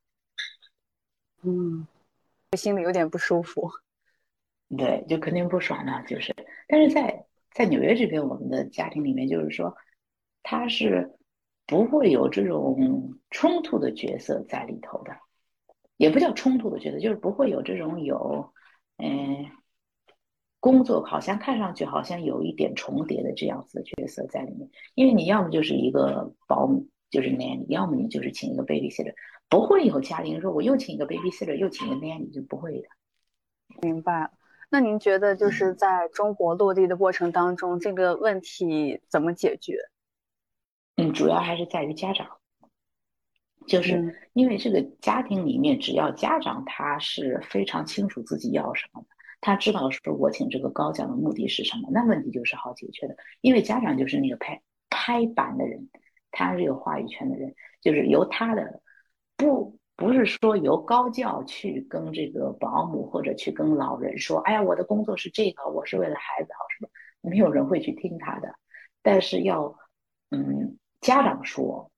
[1.42, 1.86] 嗯，
[2.52, 3.70] 我心里有点不舒服。
[4.76, 6.04] 对，就肯定不爽了。
[6.06, 6.34] 就是，
[6.66, 9.76] 但是在在纽约这边，我们的家庭里面，就是说，
[10.42, 11.16] 他是
[11.66, 15.16] 不会有这种冲突的角色在里头的，
[15.96, 18.52] 也不叫冲突的角色，就是不会有这种有，
[18.98, 19.46] 嗯。
[20.60, 29.14] 工作好像看上去好像有一点重叠的这样子的角色在里面，因为你要么就是一个保姆，就是 nanny，要么你就是请一个 babysitter，
[29.48, 32.88] 不会有家庭说我又请一个 babysitter，又请一个 nanny，就不会的。
[33.80, 34.30] 明白了。
[34.70, 39.78] 那您觉得就是在中国落地的过程当中，这个问题怎么解决？
[40.96, 42.26] 嗯，主要还是在于家长，
[43.66, 49.08] 就是因为这个家庭里面，只要家长他是非常清楚自己要什么的，
[49.40, 53.16] 他知道说我请这个高教的目的是什么，那问题就是好解决的。
[53.40, 55.88] 因为家长就是那个拍拍板的人，
[56.30, 58.82] 他是有话语权的人，就是由他的
[59.36, 66.90] 不不是说由高教去跟这个保姆或者去跟老人说，哎呀，我的工作是这个，我是为了孩子好，是吧？
[67.20, 68.54] 没有人会去听他的，
[69.02, 69.76] 但是要
[70.30, 70.76] 嗯。
[71.00, 71.92] 家长说，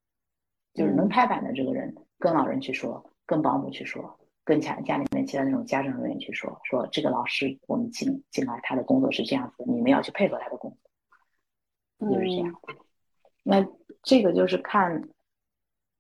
[0.75, 4.20] 就是能拍板的这个人，跟老人去说，跟保姆去说，
[4.51, 10.77] 跟家家里面其他那种家政人员去说，说这个老师我们进进来，他的工作是这样子，你们要去配合他的工
[12.01, 12.53] 作，就是这样。
[13.45, 13.65] 那
[14.03, 15.09] 这个就是看，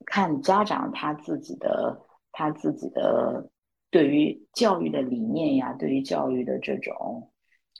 [0.04, 1.96] 看家长他自己的，
[2.32, 3.48] 他自己的
[3.88, 7.30] 对于教育的理念呀，对于教育的这种，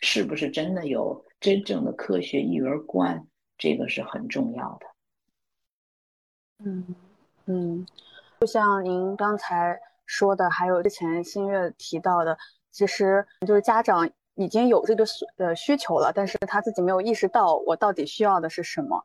[0.01, 3.27] 是不是真的有真正的科学育儿观，
[3.59, 4.87] 这个是很重要的。
[6.65, 6.95] 嗯
[7.47, 7.85] 嗯，
[8.39, 9.77] 就像您刚才
[10.11, 12.37] 说的，还有之前新月提到的，
[12.73, 19.05] 其实就是家长已经有这个需呃需求了，但是他自己没有意识到我到底需要的是什么。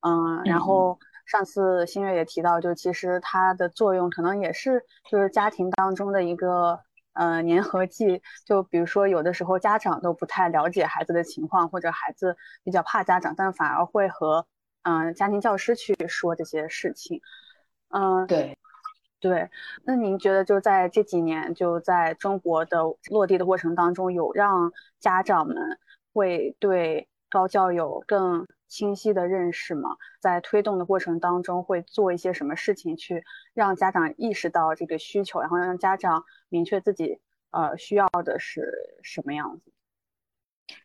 [0.00, 6.80] 嗯，然后上次新月也提到，就其实它的作用可能也是就是家庭当中的一个
[7.12, 8.22] 呃粘合剂。
[8.46, 12.34] 就比如说有的时候家长都不太了解孩子的情况，或者孩子
[12.64, 14.46] 比较怕家长，但反而会和。
[14.88, 17.20] 嗯，家庭教师去说这些事情，
[17.88, 18.56] 嗯，对，
[19.20, 19.48] 对。
[19.84, 25.56] 那您觉得就在这几年，就在中国的落地的过程当中，有让家长们
[26.12, 29.96] 会对高教有更清晰的认识吗？
[30.20, 39.72] 在推动的过程当中，会做一些什么事情去让家长意识到这个需求，然后让家长明确自己呃需要的是什么样子？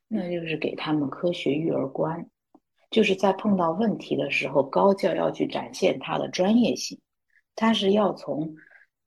[0.07, 2.25] 那就是给他们科学育儿观。
[2.91, 6.99] 就是在碰到问题的时候，高教要去展现它的专业性，
[7.55, 8.53] 他是要从，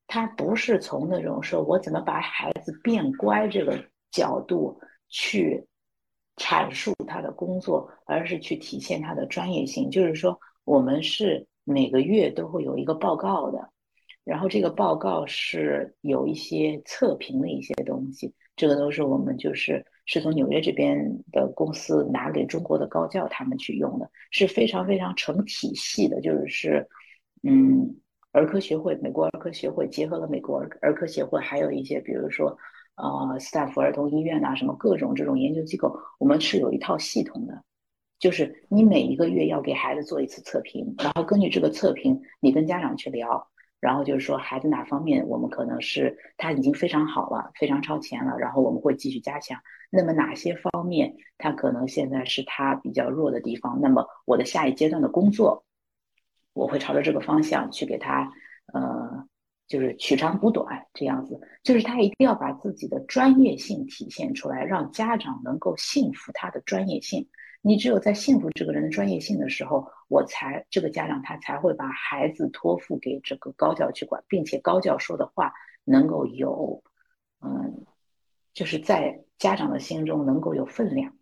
[0.07, 3.79] 他不是从那种说我怎么把孩子变乖这个
[4.11, 4.79] 角度
[5.09, 5.67] 去
[6.37, 9.91] 阐述他的工作，而是去体现他的专业性。
[9.91, 13.71] 就是说，我们是每个月都会有一个报告的，
[14.25, 19.85] 然后这个报告是有一些测评的一些东西，这个都是我们就是。
[20.07, 26.87] 是从纽约这边的公司拿给中国的高教他们去用的，是非常非常成体系的，就是，
[27.43, 27.97] 嗯，
[28.35, 32.57] 儿科协会，美国儿科协会结合了美国儿儿科协会，还有一些比如说，
[32.97, 37.63] 呃，斯坦福儿童医院呐，什么各种这种研究机构，我们是有一套系统的，
[38.19, 43.49] 就是你每一个月要给孩子做一次测评，然后根据这个测评，你跟家长去聊。
[43.81, 49.61] 然后就是说，孩子哪方面我们可能是他已经非常好了，非常超前了，然后我们会继续加强。
[49.91, 53.79] 那么哪些方面他可能现在是他比较弱的地方？
[53.83, 55.67] 那么我的下一阶段的工作，
[56.55, 58.33] 我会朝着这个方向去给他，
[58.73, 59.29] 呃，
[59.69, 61.39] 就是取长补短这样子。
[61.63, 67.29] 就是他一定要把自己的专业性体现出来，让家长能够信服他的专业性。
[67.67, 75.53] 你只有在信服这个人的专业性的时候，我才这个家长他才会把孩子托付给这个高教去管，并且高教说的话
[75.85, 76.83] 能够有，
[77.41, 77.87] 嗯，
[78.53, 81.17] 就是在家长的心中能够有分量。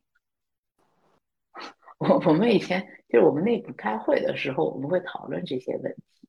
[1.98, 6.28] 我我们以前就是我们内部开会的时候，我们会讨论这些问题。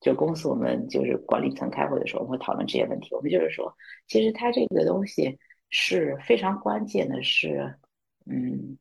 [0.00, 3.14] 就公司我们就是管理层开会的时候，我们会讨论这些问题。
[3.14, 3.72] 我们就是说，
[4.06, 7.78] 其实他这个东西是非常关键的，是
[8.24, 8.78] 嗯。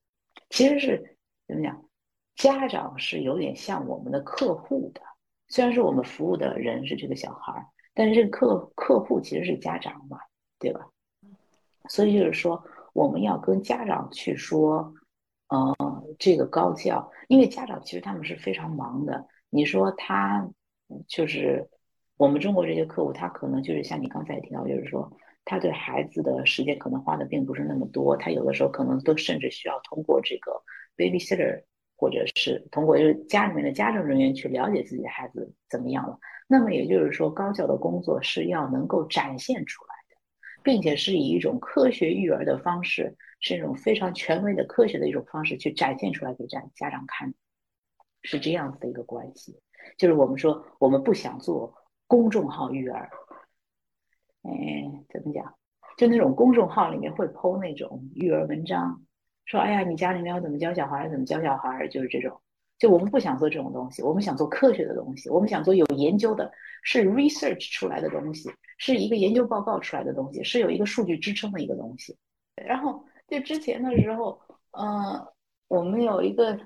[0.49, 1.17] 其实是
[1.47, 1.85] 怎么讲？
[2.35, 5.01] 家长是有点像我们的客户的，
[5.47, 10.17] 虽然说我们服务的人是这个小孩儿，但是这个客客户其实是家长嘛，
[10.59, 10.87] 对吧？
[11.89, 12.63] 所以就是说，
[12.93, 14.93] 我们要跟家长去说，
[15.49, 19.25] 嗯，这个高校，因为家长其实他们是非常忙的。
[19.49, 20.49] 你说他
[21.07, 21.69] 就是
[22.17, 25.11] 我们中国这些客户，他可能就是像你刚才提到，就是说。
[25.45, 30.53] 他对孩子的时间可能花的并不是那么多，他有的时候可能都甚至需要通过这个
[30.95, 31.61] babysitter，
[31.97, 36.17] 或者是通过就是家里面的家政人员去了解自己的孩子怎么样了。
[36.47, 39.92] 那么也就是说，高教的工作是要能够展现出来的，
[40.63, 47.33] 并且是以一种科学育儿的方式，是一种非常权威的科学的一种方式去展现出来给家家长看，
[48.21, 49.59] 是这样子的一个关系。
[49.97, 51.75] 就是我们说，我们不想做
[52.07, 53.09] 公众号育儿。
[54.43, 54.51] 哎，
[55.09, 55.55] 怎么讲？
[55.97, 59.01] 就那种公众号里面会剖那种育儿文章，
[59.45, 62.41] 说哎呀，你家里面要怎么教小孩，怎么教小孩，就是这种。
[62.79, 66.51] 就我们不想做这种东西，我们想做科学的东西，我们想做有研究的，
[66.83, 72.17] 是 research 出来的东西，是一个研究报告出来的东西，是有一个数据支撑的一个东西。
[72.55, 74.39] 然后就之前的时候，
[74.71, 75.25] 嗯，
[75.67, 76.59] 我们有一个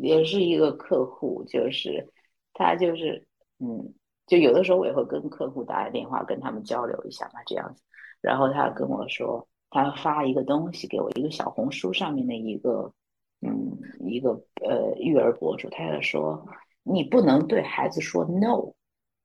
[0.00, 2.08] 也是一个客户，就是
[2.54, 3.26] 他就是
[3.58, 3.92] 嗯，
[4.26, 7.82] 就有的时候我也会跟客户打电话，跟他们交流一下嘛，这样子。
[8.20, 12.92] 然后他跟我说，他发一个东西给我，一个小红书上面的一个
[13.40, 13.78] 嗯，
[14.08, 14.30] 一个
[14.62, 16.46] 呃育儿博主，他就说
[16.82, 18.72] 你不能对孩子说 no，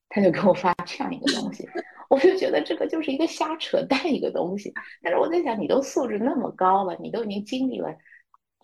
[0.09, 1.67] 他就给我发这样一个东西。
[2.07, 7.95] 我就觉得这个就是一个瞎扯淡一个东西，但是我在想，你都素质那么高了，你都已经经历了，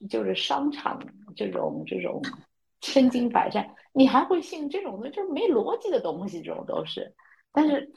[0.08, 1.02] 就是商场
[1.36, 2.22] 这种这种
[2.82, 7.14] 身经百战，你还会信这种的，就是没逻辑的东西，这种都是。
[7.52, 7.92] 但是，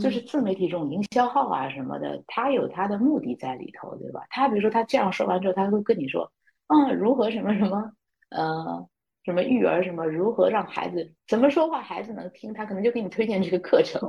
[0.00, 4.22] 就是自媒体这种营销号啊什么的，他有他的目的在里头，对吧？
[4.30, 6.30] 他比如说他这样说完之后，他会跟你说，
[6.68, 7.92] 嗯，如何什么什么，
[8.30, 8.88] 呃，
[9.24, 14.00] 什么育儿什么，如何让孩子怎么说话孩子能听，他可能就给你推荐这个课程。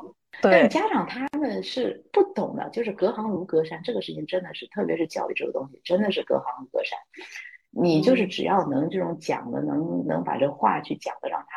[0.41, 6.97] 但家长他们是不懂的，就是隔行如隔山，这个事情真的是，特别是教育这个东西，真的是隔行如隔山。
[7.69, 11.47] 你就是只要能这种讲的，能能把这话去讲的让他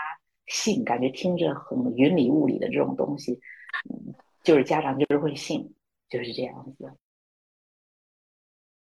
[0.47, 3.41] 信，感觉听着很云里雾里的这种东西，
[3.91, 5.75] 嗯，就是家长就是会信，
[6.09, 6.93] 就是这样子。